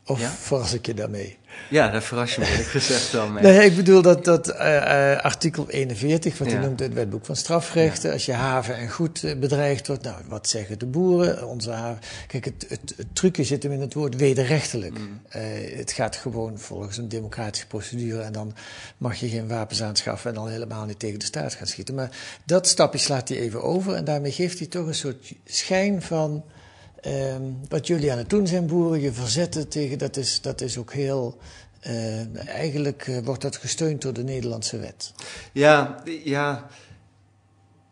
Of 0.06 0.20
ja? 0.20 0.30
verras 0.30 0.74
ik 0.74 0.86
je 0.86 0.94
daarmee? 0.94 1.38
Ja, 1.70 1.90
daar 1.90 2.02
verras 2.02 2.36
je 2.36 2.42
me 2.42 2.48
eerlijk 2.48 2.68
gezegd 2.68 3.12
wel 3.12 3.28
mee. 3.28 3.44
Nee, 3.44 3.66
ik 3.66 3.76
bedoel 3.76 4.02
dat, 4.02 4.26
dat 4.26 4.50
uh, 4.50 4.56
uh, 4.56 5.18
artikel 5.20 5.70
41, 5.70 6.38
wat 6.38 6.52
ja. 6.52 6.58
u 6.58 6.60
noemt 6.60 6.80
het 6.80 6.94
wetboek 6.94 7.26
van 7.26 7.36
strafrechten, 7.36 8.08
ja. 8.08 8.14
als 8.14 8.26
je 8.26 8.34
haven 8.34 8.76
en 8.76 8.90
goed 8.90 9.24
uh, 9.24 9.36
bedreigd 9.36 9.88
wordt, 9.88 10.04
nou, 10.04 10.16
wat 10.28 10.50
zeggen 10.50 10.80
de 10.80 10.86
boeren? 10.86 11.48
Onze 11.48 11.72
haven. 11.72 12.02
Kijk, 12.28 12.46
het, 12.46 12.66
het, 12.68 12.94
het 12.98 13.08
trucje 13.16 13.44
zit 13.44 13.64
hem 13.64 13.72
in 13.72 13.82
het 13.82 13.94
woord 13.94 14.16
wederrechtelijk. 14.16 15.00
Mm. 15.00 15.22
het 15.78 15.92
gaat 15.92 16.16
gewoon 16.16 16.60
volgens 16.60 16.98
een 16.98 17.10
democratische 17.10 17.68
procedure 17.68 18.22
en 18.22 18.34
dan 18.34 18.56
mag 18.98 19.16
je 19.16 19.30
geen 19.30 19.48
wapens 19.48 19.84
aanschaffen 19.84 20.30
en 20.30 20.36
dan 20.36 20.50
helemaal 20.50 20.86
niet 20.86 21.00
tegen 21.00 21.20
de 21.20 21.26
staat 21.26 21.54
gaan 21.54 21.68
schieten. 21.68 21.96
Maar 21.96 22.10
dat 22.46 22.68
stapje 22.68 23.00
slaat 23.00 23.30
hij 23.30 23.38
even 23.38 23.64
over 23.64 23.94
en 23.94 24.06
daarmee 24.06 24.32
geeft 24.32 24.60
hij 24.60 24.68
toch 24.68 24.88
een 24.88 24.96
soort 24.96 25.34
schijn 25.46 26.02
van 26.02 26.44
Um, 27.08 27.60
wat 27.70 27.88
jullie 27.88 28.12
aan 28.12 28.18
het 28.18 28.30
doen 28.30 28.48
zijn, 28.48 28.68
boeren, 28.68 29.02
je 29.02 29.12
verzetten 29.12 29.70
tegen, 29.70 29.98
dat 29.98 30.18
is, 30.18 30.42
dat 30.42 30.62
is 30.62 30.78
ook 30.78 30.94
heel. 30.94 31.38
Uh, 31.88 32.48
eigenlijk 32.48 33.08
uh, 33.08 33.18
wordt 33.24 33.42
dat 33.42 33.56
gesteund 33.58 34.02
door 34.02 34.14
de 34.14 34.24
Nederlandse 34.24 34.80
wet. 34.80 35.14
Ja, 35.52 36.04
ja, 36.24 36.68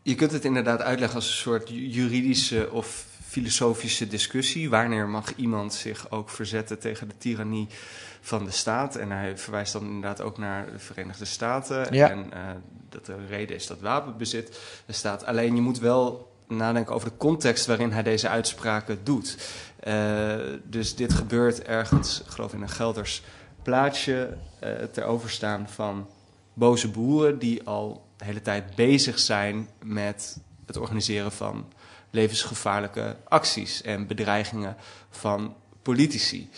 je 0.01 0.15
kunt 0.15 0.31
het 0.31 0.45
inderdaad 0.45 0.81
uitleggen 0.81 1.17
als 1.17 1.27
een 1.27 1.33
soort 1.33 1.69
juridische 1.69 2.71
of 2.71 3.05
filosofische 3.25 4.07
discussie. 4.07 4.69
Wanneer 4.69 5.07
mag 5.07 5.35
iemand 5.35 5.73
zich 5.73 6.11
ook 6.11 6.29
verzetten 6.29 6.79
tegen 6.79 7.07
de 7.07 7.17
tirannie 7.17 7.67
van 8.21 8.45
de 8.45 8.51
staat? 8.51 8.95
En 8.95 9.11
hij 9.11 9.37
verwijst 9.37 9.73
dan 9.73 9.85
inderdaad 9.85 10.21
ook 10.21 10.37
naar 10.37 10.71
de 10.71 10.79
Verenigde 10.79 11.25
Staten. 11.25 11.93
Ja. 11.93 12.09
En 12.09 12.19
uh, 12.33 12.49
dat 12.89 13.05
de 13.05 13.25
reden 13.29 13.55
is 13.55 13.67
dat 13.67 13.79
wapenbezit 13.79 14.59
er 14.85 14.93
staat. 14.93 15.25
Alleen 15.25 15.55
je 15.55 15.61
moet 15.61 15.79
wel 15.79 16.30
nadenken 16.55 16.95
over 16.95 17.09
de 17.09 17.17
context 17.17 17.65
waarin 17.65 17.91
hij 17.91 18.03
deze 18.03 18.29
uitspraken 18.29 18.99
doet. 19.03 19.37
Uh, 19.87 20.35
dus 20.63 20.95
dit 20.95 21.13
gebeurt 21.13 21.63
ergens, 21.63 22.21
ik 22.21 22.27
geloof 22.27 22.53
in 22.53 22.61
een 22.61 22.69
Gelders 22.69 23.23
plaatsje, 23.63 24.37
uh, 24.63 24.69
ter 24.91 25.03
overstaan 25.03 25.69
van 25.69 26.07
boze 26.53 26.89
boeren 26.89 27.39
die 27.39 27.63
al 27.63 28.05
de 28.17 28.25
hele 28.25 28.41
tijd 28.41 28.75
bezig 28.75 29.19
zijn 29.19 29.67
met 29.83 30.39
het 30.65 30.77
organiseren 30.77 31.31
van 31.31 31.65
levensgevaarlijke 32.09 33.15
acties 33.23 33.81
en 33.81 34.07
bedreigingen 34.07 34.75
van 35.09 35.55
politici. 35.81 36.49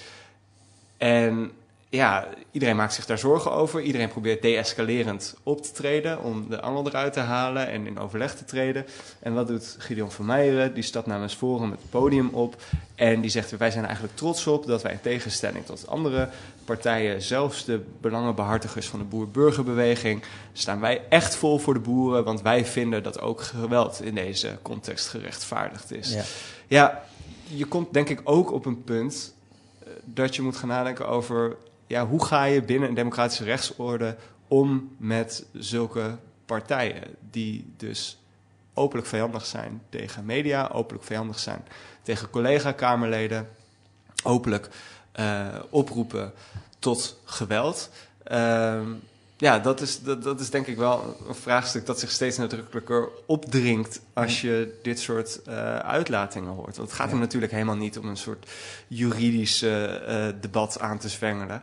En 0.97 1.51
ja, 1.95 2.27
iedereen 2.51 2.75
maakt 2.75 2.93
zich 2.93 3.05
daar 3.05 3.17
zorgen 3.17 3.51
over. 3.51 3.81
Iedereen 3.81 4.09
probeert 4.09 4.41
deescalerend 4.41 5.35
op 5.43 5.61
te 5.61 5.71
treden 5.71 6.23
om 6.23 6.49
de 6.49 6.61
angel 6.61 6.87
eruit 6.87 7.13
te 7.13 7.19
halen 7.19 7.67
en 7.67 7.87
in 7.87 7.99
overleg 7.99 8.35
te 8.35 8.45
treden. 8.45 8.85
En 9.19 9.33
wat 9.33 9.47
doet 9.47 9.75
Gideon 9.79 10.11
van 10.11 10.25
Meijeren? 10.25 10.73
Die 10.73 10.83
stapt 10.83 11.07
namens 11.07 11.33
Forum 11.33 11.71
het 11.71 11.89
podium 11.89 12.29
op 12.29 12.61
en 12.95 13.21
die 13.21 13.29
zegt: 13.29 13.57
Wij 13.57 13.71
zijn 13.71 13.85
eigenlijk 13.85 14.15
trots 14.15 14.47
op 14.47 14.65
dat 14.65 14.81
wij 14.81 14.91
in 14.91 15.01
tegenstelling 15.01 15.65
tot 15.65 15.87
andere 15.87 16.29
partijen, 16.65 17.21
zelfs 17.21 17.65
de 17.65 17.81
belangenbehartigers 18.01 18.87
van 18.87 18.99
de 18.99 19.05
boer-burgerbeweging, 19.05 20.23
staan 20.53 20.79
wij 20.79 21.01
echt 21.09 21.35
vol 21.35 21.57
voor 21.57 21.73
de 21.73 21.79
boeren, 21.79 22.23
want 22.23 22.41
wij 22.41 22.65
vinden 22.65 23.03
dat 23.03 23.19
ook 23.19 23.41
geweld 23.41 24.01
in 24.01 24.15
deze 24.15 24.57
context 24.61 25.07
gerechtvaardigd 25.07 25.91
is. 25.91 26.13
Ja, 26.13 26.23
ja 26.67 27.03
je 27.47 27.65
komt 27.65 27.93
denk 27.93 28.09
ik 28.09 28.21
ook 28.23 28.51
op 28.51 28.65
een 28.65 28.83
punt 28.83 29.33
eh, 29.79 29.89
dat 30.03 30.35
je 30.35 30.41
moet 30.41 30.57
gaan 30.57 30.69
nadenken 30.69 31.07
over 31.07 31.57
ja, 31.93 32.07
hoe 32.07 32.25
ga 32.25 32.43
je 32.43 32.61
binnen 32.61 32.89
een 32.89 32.95
democratische 32.95 33.43
rechtsorde 33.43 34.15
om 34.47 34.95
met 34.97 35.45
zulke 35.53 36.17
partijen 36.45 37.03
die 37.31 37.73
dus 37.77 38.17
openlijk 38.73 39.07
vijandig 39.07 39.45
zijn 39.45 39.81
tegen 39.89 40.25
media, 40.25 40.67
openlijk 40.67 41.05
vijandig 41.05 41.39
zijn 41.39 41.67
tegen 42.01 42.29
collega-Kamerleden, 42.29 43.49
openlijk 44.23 44.69
uh, 45.19 45.47
oproepen 45.69 46.33
tot 46.79 47.19
geweld. 47.23 47.89
Uh, 48.31 48.81
ja, 49.43 49.59
dat 49.59 49.81
is, 49.81 50.01
dat, 50.01 50.23
dat 50.23 50.39
is 50.39 50.49
denk 50.49 50.67
ik 50.67 50.77
wel 50.77 51.17
een 51.27 51.35
vraagstuk 51.35 51.85
dat 51.85 51.99
zich 51.99 52.11
steeds 52.11 52.37
nadrukkelijker 52.37 53.09
opdringt 53.25 53.99
als 54.13 54.41
je 54.41 54.79
dit 54.81 54.99
soort 54.99 55.39
uh, 55.47 55.75
uitlatingen 55.77 56.51
hoort. 56.51 56.77
Want 56.77 56.89
het 56.89 56.97
gaat 56.97 57.05
ja. 57.05 57.11
hem 57.11 57.21
natuurlijk 57.21 57.51
helemaal 57.51 57.75
niet 57.75 57.97
om 57.97 58.07
een 58.07 58.17
soort 58.17 58.49
juridisch 58.87 59.63
uh, 59.63 59.91
debat 60.41 60.79
aan 60.79 60.97
te 60.97 61.09
zwengelen. 61.09 61.61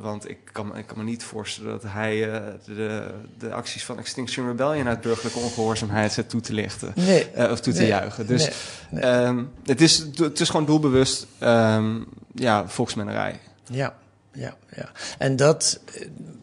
want 0.00 0.28
ik 0.28 0.38
kan, 0.52 0.76
ik 0.76 0.86
kan 0.86 0.98
me 0.98 1.04
niet 1.04 1.24
voorstellen 1.24 1.70
dat 1.70 1.82
hij 1.92 2.42
de, 2.64 3.10
de 3.38 3.52
acties 3.52 3.84
van 3.84 3.98
Extinction 3.98 4.46
Rebellion 4.46 4.88
uit 4.88 5.00
burgerlijke 5.00 5.38
ongehoorzaamheid 5.38 6.12
zet 6.12 6.28
toe 6.28 6.40
te 6.40 6.52
lichten. 6.52 6.92
Nee. 6.94 7.50
of 7.50 7.60
toe 7.60 7.72
te 7.72 7.78
nee. 7.78 7.88
juichen. 7.88 8.26
Dus 8.26 8.50
nee. 8.90 9.04
Um, 9.04 9.50
het, 9.64 9.80
is, 9.80 10.04
het 10.14 10.40
is 10.40 10.50
gewoon 10.50 10.66
doelbewust 10.66 11.26
um, 11.40 12.06
ja, 12.34 12.68
volksmennerij. 12.68 13.40
Ja. 13.64 13.96
Ja, 14.36 14.56
ja. 14.76 14.90
En 15.18 15.36
dat, 15.36 15.80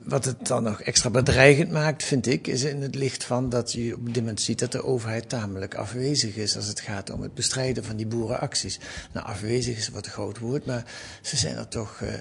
wat 0.04 0.26
het 0.26 0.48
dan 0.48 0.64
nog 0.64 0.82
extra 0.82 1.10
bedreigend 1.10 1.72
maakt, 1.72 2.04
vind 2.04 2.28
ik, 2.28 2.48
is 2.48 2.64
in 2.64 2.82
het 2.82 2.96
licht 2.96 3.24
van 3.24 3.50
dat 3.50 3.72
je 3.72 3.96
op 3.96 4.06
dit 4.06 4.16
moment 4.16 4.42
ziet 4.42 4.60
dat 4.60 4.72
de 4.72 4.84
overheid 4.84 5.30
tamelijk 5.30 5.76
afwezig 5.76 6.36
is 6.36 6.56
als 6.56 6.68
het 6.68 6.80
gaat 6.80 7.10
om 7.10 7.22
het 7.22 7.34
bestrijden 7.34 7.84
van 7.84 7.96
die 7.96 8.08
boerenacties. 8.08 8.80
Nou, 9.12 9.26
afwezig 9.26 9.78
is 9.78 9.90
wat 9.90 10.06
een 10.06 10.12
groot 10.12 10.40
woord, 10.40 10.66
maar 10.66 10.86
ze 11.22 11.38
zijn 11.38 11.58
er 11.58 11.68
toch 11.68 12.00
uh, 12.04 12.14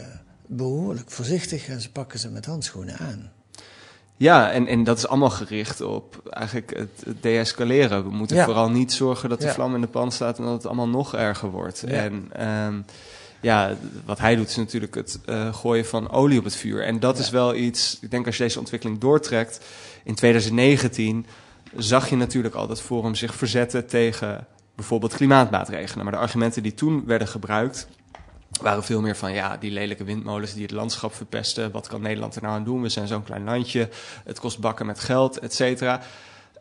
behoorlijk 0.46 1.11
voorzichtig 1.11 1.68
en 1.68 1.80
ze 1.80 1.90
pakken 1.90 2.18
ze 2.18 2.30
met 2.30 2.46
handschoenen 2.46 2.98
aan. 2.98 3.32
Ja, 4.16 4.52
en, 4.52 4.66
en 4.66 4.85
dat 4.85 4.98
is 4.98 5.06
allemaal 5.06 5.30
gericht 5.30 5.80
op 5.80 6.20
eigenlijk 6.30 6.76
het, 6.76 7.02
het 7.04 7.22
deescaleren. 7.22 8.04
We 8.04 8.11
moeten 8.11 8.37
ja. 8.37 8.44
vooral 8.44 8.70
niet 8.70 8.92
zorgen 8.92 9.28
dat 9.28 9.40
de 9.40 9.46
ja. 9.46 9.52
vlam 9.52 9.74
in 9.74 9.80
de 9.80 9.87
pan 9.87 10.12
staat 10.12 10.38
en 10.38 10.44
dat 10.44 10.52
het 10.52 10.66
allemaal 10.66 10.88
nog 10.88 11.14
erger 11.14 11.50
wordt. 11.50 11.85
Ja. 11.87 11.92
En 11.92 12.46
um, 12.66 12.85
ja, 13.42 13.76
wat 14.05 14.18
hij 14.18 14.37
doet 14.37 14.48
is 14.48 14.57
natuurlijk 14.57 14.94
het 14.94 15.20
uh, 15.26 15.55
gooien 15.55 15.87
van 15.87 16.11
olie 16.11 16.38
op 16.38 16.44
het 16.44 16.57
vuur. 16.57 16.85
En 16.85 17.00
dat 17.00 17.16
ja. 17.16 17.22
is 17.22 17.31
wel 17.31 17.55
iets, 17.55 17.98
ik 18.00 18.11
denk 18.11 18.26
als 18.26 18.37
je 18.37 18.42
deze 18.42 18.59
ontwikkeling 18.59 18.98
doortrekt, 18.98 19.64
in 20.05 20.14
2019 20.14 21.26
zag 21.76 22.09
je 22.09 22.16
natuurlijk 22.16 22.55
al 22.55 22.66
dat 22.66 22.83
Forum 22.83 23.14
zich 23.14 23.35
verzetten 23.35 23.87
tegen 23.87 24.46
bijvoorbeeld 24.74 25.14
klimaatmaatregelen. 25.14 26.05
Maar 26.05 26.14
de 26.14 26.20
argumenten 26.20 26.62
die 26.62 26.74
toen 26.74 27.02
werden 27.07 27.28
gebruikt, 27.28 27.88
waren 28.61 28.85
veel 28.85 29.00
meer 29.00 29.16
van 29.16 29.33
ja, 29.33 29.57
die 29.57 29.70
lelijke 29.70 30.05
windmolens 30.05 30.52
die 30.55 30.62
het 30.62 30.70
landschap 30.70 31.14
verpesten. 31.14 31.70
Wat 31.70 31.88
kan 31.88 32.00
Nederland 32.00 32.37
er 32.37 32.42
nou 32.42 32.55
aan 32.55 32.64
doen? 32.64 32.83
We 32.83 32.88
zijn 32.88 33.07
zo'n 33.07 33.24
klein 33.24 33.44
landje. 33.44 33.88
Het 34.24 34.40
kost 34.40 34.59
bakken 34.59 34.87
met 34.87 35.00
geld, 35.00 35.38
et 35.38 35.55
cetera. 35.55 36.00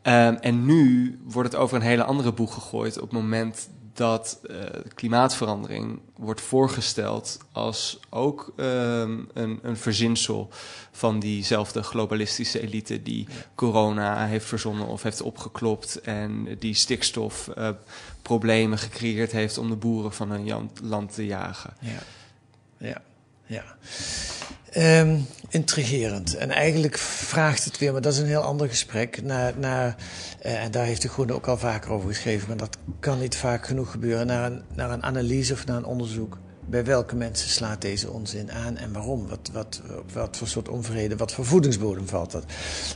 Um, 0.03 0.35
en 0.35 0.65
nu 0.65 1.19
wordt 1.23 1.51
het 1.51 1.61
over 1.61 1.75
een 1.75 1.81
hele 1.81 2.03
andere 2.03 2.31
boeg 2.31 2.53
gegooid 2.53 2.95
op 2.95 3.01
het 3.01 3.11
moment 3.11 3.69
dat 4.01 4.39
uh, 4.49 4.57
klimaatverandering 4.95 5.99
wordt 6.15 6.41
voorgesteld 6.41 7.37
als 7.51 7.99
ook 8.09 8.53
um, 8.55 9.29
een, 9.33 9.59
een 9.61 9.77
verzinsel 9.77 10.49
van 10.91 11.19
diezelfde 11.19 11.83
globalistische 11.83 12.61
elite 12.61 13.03
die 13.03 13.27
corona 13.55 14.25
heeft 14.25 14.45
verzonnen 14.45 14.87
of 14.87 15.03
heeft 15.03 15.21
opgeklopt 15.21 16.01
en 16.01 16.55
die 16.59 16.73
stikstofproblemen 16.73 18.77
uh, 18.77 18.83
gecreëerd 18.83 19.31
heeft 19.31 19.57
om 19.57 19.69
de 19.69 19.75
boeren 19.75 20.13
van 20.13 20.31
hun 20.31 20.69
land 20.83 21.13
te 21.13 21.25
jagen. 21.25 21.73
Ja, 21.79 21.99
ja, 22.77 23.01
ja. 23.45 23.63
Um, 24.77 25.27
intrigerend. 25.49 26.35
En 26.35 26.49
eigenlijk 26.49 26.97
vraagt 26.97 27.65
het 27.65 27.77
weer, 27.77 27.91
maar 27.91 28.01
dat 28.01 28.13
is 28.13 28.19
een 28.19 28.25
heel 28.25 28.41
ander 28.41 28.69
gesprek, 28.69 29.23
naar, 29.23 29.53
naar 29.57 29.95
uh, 30.45 30.63
en 30.63 30.71
daar 30.71 30.85
heeft 30.85 31.01
de 31.01 31.07
Groene 31.07 31.33
ook 31.33 31.47
al 31.47 31.57
vaker 31.57 31.91
over 31.91 32.09
geschreven, 32.09 32.47
maar 32.47 32.57
dat 32.57 32.77
kan 32.99 33.19
niet 33.19 33.35
vaak 33.35 33.65
genoeg 33.65 33.91
gebeuren, 33.91 34.27
naar 34.27 34.51
een, 34.51 34.61
naar 34.73 34.91
een 34.91 35.03
analyse 35.03 35.53
of 35.53 35.65
naar 35.65 35.77
een 35.77 35.85
onderzoek. 35.85 36.37
Bij 36.65 36.85
welke 36.85 37.15
mensen 37.15 37.49
slaat 37.49 37.81
deze 37.81 38.11
onzin 38.11 38.51
aan 38.51 38.77
en 38.77 38.93
waarom? 38.93 39.27
Wat, 39.27 39.49
wat, 39.53 39.81
wat 40.13 40.37
voor 40.37 40.47
soort 40.47 40.69
onvrede, 40.69 41.15
wat 41.15 41.31
voor 41.31 41.45
voedingsbodem 41.45 42.07
valt 42.07 42.31
dat? 42.31 42.43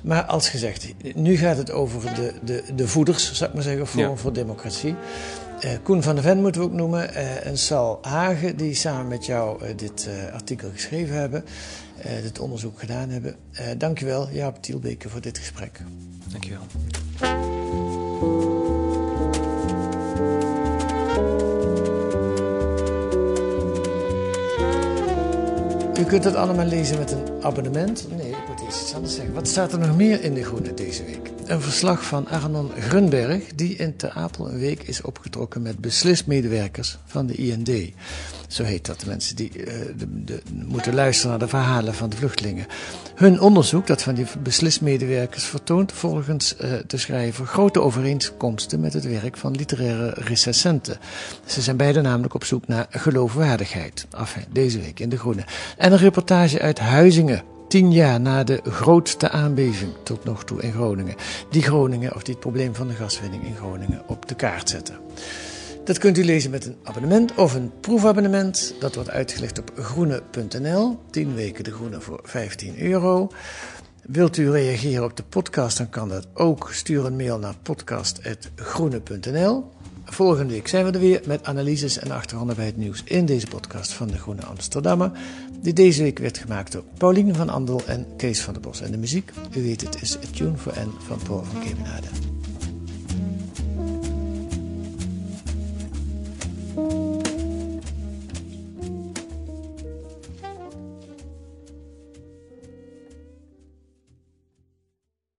Maar 0.03 0.23
als 0.23 0.49
gezegd, 0.49 0.93
nu 1.15 1.37
gaat 1.37 1.57
het 1.57 1.71
over 1.71 2.13
de, 2.13 2.33
de, 2.43 2.63
de 2.75 2.87
voeders, 2.87 3.33
zou 3.33 3.49
ik 3.49 3.55
maar 3.55 3.63
zeggen, 3.63 3.87
Forum 3.87 4.09
ja. 4.09 4.15
voor 4.15 4.33
Democratie. 4.33 4.95
Uh, 5.63 5.71
Koen 5.83 6.03
van 6.03 6.15
der 6.15 6.23
Ven 6.23 6.41
moeten 6.41 6.61
we 6.61 6.67
ook 6.67 6.73
noemen. 6.73 7.09
Uh, 7.09 7.45
en 7.45 7.57
Sal 7.57 7.99
Hagen, 8.01 8.57
die 8.57 8.73
samen 8.73 9.07
met 9.07 9.25
jou 9.25 9.63
uh, 9.63 9.69
dit 9.77 10.09
artikel 10.33 10.69
geschreven 10.73 11.15
hebben. 11.15 11.45
dit 12.21 12.39
onderzoek 12.39 12.79
gedaan 12.79 13.09
hebben. 13.09 13.35
dankjewel, 13.77 14.29
Jaap 14.31 14.61
Tielbeke, 14.61 15.09
voor 15.09 15.21
dit 15.21 15.37
gesprek. 15.37 15.81
Dankjewel. 16.31 16.61
U 25.99 26.03
kunt 26.03 26.23
het 26.23 26.35
allemaal 26.35 26.65
lezen 26.65 26.97
met 26.97 27.11
een 27.11 27.23
abonnement. 27.41 28.07
Nee, 28.17 28.29
ik 28.29 28.47
moet 28.47 28.61
eens 28.61 28.81
iets 28.81 28.93
anders 28.93 29.15
zeggen. 29.15 29.33
Wat 29.33 29.47
staat 29.47 29.73
er 29.73 29.79
nog 29.79 29.95
meer 29.95 30.23
in 30.23 30.33
De 30.33 30.43
Groene 30.43 30.73
deze 30.73 31.03
week? 31.03 31.34
Een 31.45 31.61
verslag 31.61 32.05
van 32.05 32.27
Arnon 32.27 32.71
Grunberg, 32.79 33.43
die 33.55 33.75
in 33.75 33.95
Ter 33.95 34.11
Apel 34.11 34.49
een 34.49 34.59
week 34.59 34.83
is 34.83 35.01
opgetrokken 35.01 35.61
met 35.61 35.79
beslismedewerkers 35.79 36.97
van 37.05 37.25
de 37.25 37.35
IND. 37.35 37.69
Zo 38.47 38.63
heet 38.63 38.85
dat, 38.85 38.99
de 38.99 39.07
mensen 39.07 39.35
die 39.35 39.51
uh, 39.57 39.65
de, 39.97 40.23
de, 40.23 40.41
moeten 40.65 40.93
luisteren 40.93 41.29
naar 41.29 41.39
de 41.39 41.47
verhalen 41.47 41.93
van 41.93 42.09
de 42.09 42.15
vluchtelingen. 42.15 42.65
Hun 43.15 43.39
onderzoek, 43.39 43.87
dat 43.87 44.01
van 44.01 44.15
die 44.15 44.25
beslismedewerkers, 44.39 45.43
vertoont 45.43 45.91
volgens 45.91 46.55
uh, 46.61 46.71
de 46.87 46.97
schrijver 46.97 47.45
grote 47.45 47.81
overeenkomsten 47.81 48.79
met 48.79 48.93
het 48.93 49.05
werk 49.05 49.37
van 49.37 49.55
literaire 49.55 50.09
recensenten. 50.09 50.97
Ze 51.45 51.61
zijn 51.61 51.77
beide 51.77 52.01
namelijk 52.01 52.33
op 52.33 52.43
zoek 52.43 52.67
naar 52.67 52.87
geloofwaardigheid. 52.89 54.07
Enfin, 54.17 54.43
deze 54.51 54.79
week 54.79 54.99
in 54.99 55.09
De 55.09 55.17
Groene. 55.17 55.43
En 55.77 55.91
een 55.91 55.97
reportage 55.97 56.59
uit 56.61 56.79
Huizingen 56.79 57.43
tien 57.75 57.91
jaar 57.91 58.21
na 58.21 58.43
de 58.43 58.61
grootste 58.63 59.29
aanbeving 59.29 59.91
tot 60.03 60.23
nog 60.23 60.43
toe 60.43 60.61
in 60.61 60.71
Groningen. 60.71 61.15
Die 61.49 61.61
Groningen, 61.61 62.15
of 62.15 62.23
die 62.23 62.33
het 62.33 62.43
probleem 62.43 62.75
van 62.75 62.87
de 62.87 62.93
gaswinning 62.93 63.43
in 63.43 63.55
Groningen, 63.55 64.01
op 64.07 64.27
de 64.27 64.35
kaart 64.35 64.69
zetten. 64.69 64.95
Dat 65.83 65.97
kunt 65.97 66.17
u 66.17 66.23
lezen 66.23 66.51
met 66.51 66.65
een 66.65 66.75
abonnement 66.83 67.35
of 67.35 67.53
een 67.53 67.71
proefabonnement. 67.79 68.75
Dat 68.79 68.95
wordt 68.95 69.09
uitgelegd 69.09 69.59
op 69.59 69.71
groene.nl. 69.75 70.99
10 71.09 71.35
weken 71.35 71.63
de 71.63 71.71
groene 71.71 72.01
voor 72.01 72.19
15 72.23 72.81
euro. 72.81 73.31
Wilt 74.01 74.37
u 74.37 74.51
reageren 74.51 75.03
op 75.03 75.17
de 75.17 75.23
podcast, 75.23 75.77
dan 75.77 75.89
kan 75.89 76.09
dat 76.09 76.27
ook. 76.33 76.69
Stuur 76.71 77.05
een 77.05 77.15
mail 77.15 77.39
naar 77.39 77.55
podcast.groene.nl. 77.61 79.73
Volgende 80.05 80.53
week 80.53 80.67
zijn 80.67 80.85
we 80.85 80.91
er 80.91 80.99
weer 80.99 81.21
met 81.25 81.43
analyses 81.43 81.97
en 81.97 82.11
achtergronden 82.11 82.55
bij 82.55 82.65
het 82.65 82.77
nieuws 82.77 83.03
in 83.03 83.25
deze 83.25 83.47
podcast 83.47 83.93
van 83.93 84.07
de 84.07 84.17
Groene 84.17 84.45
Amsterdammer. 84.45 85.11
Die 85.65 85.73
deze 85.73 86.03
week 86.03 86.19
werd 86.19 86.37
gemaakt 86.37 86.71
door 86.71 86.83
Pauline 86.97 87.33
van 87.33 87.49
Andel 87.49 87.81
en 87.85 88.07
Kees 88.17 88.41
van 88.41 88.53
der 88.53 88.61
Bos. 88.61 88.81
En 88.81 88.91
de 88.91 88.97
muziek, 88.97 89.31
u 89.57 89.63
weet 89.63 89.81
het, 89.81 90.01
is 90.01 90.17
A 90.17 90.19
Tune 90.35 90.57
for 90.57 90.73
N 90.79 90.91
van 91.07 91.19
Paul 91.27 91.43
van 91.43 91.61
Kemenade. 91.61 92.07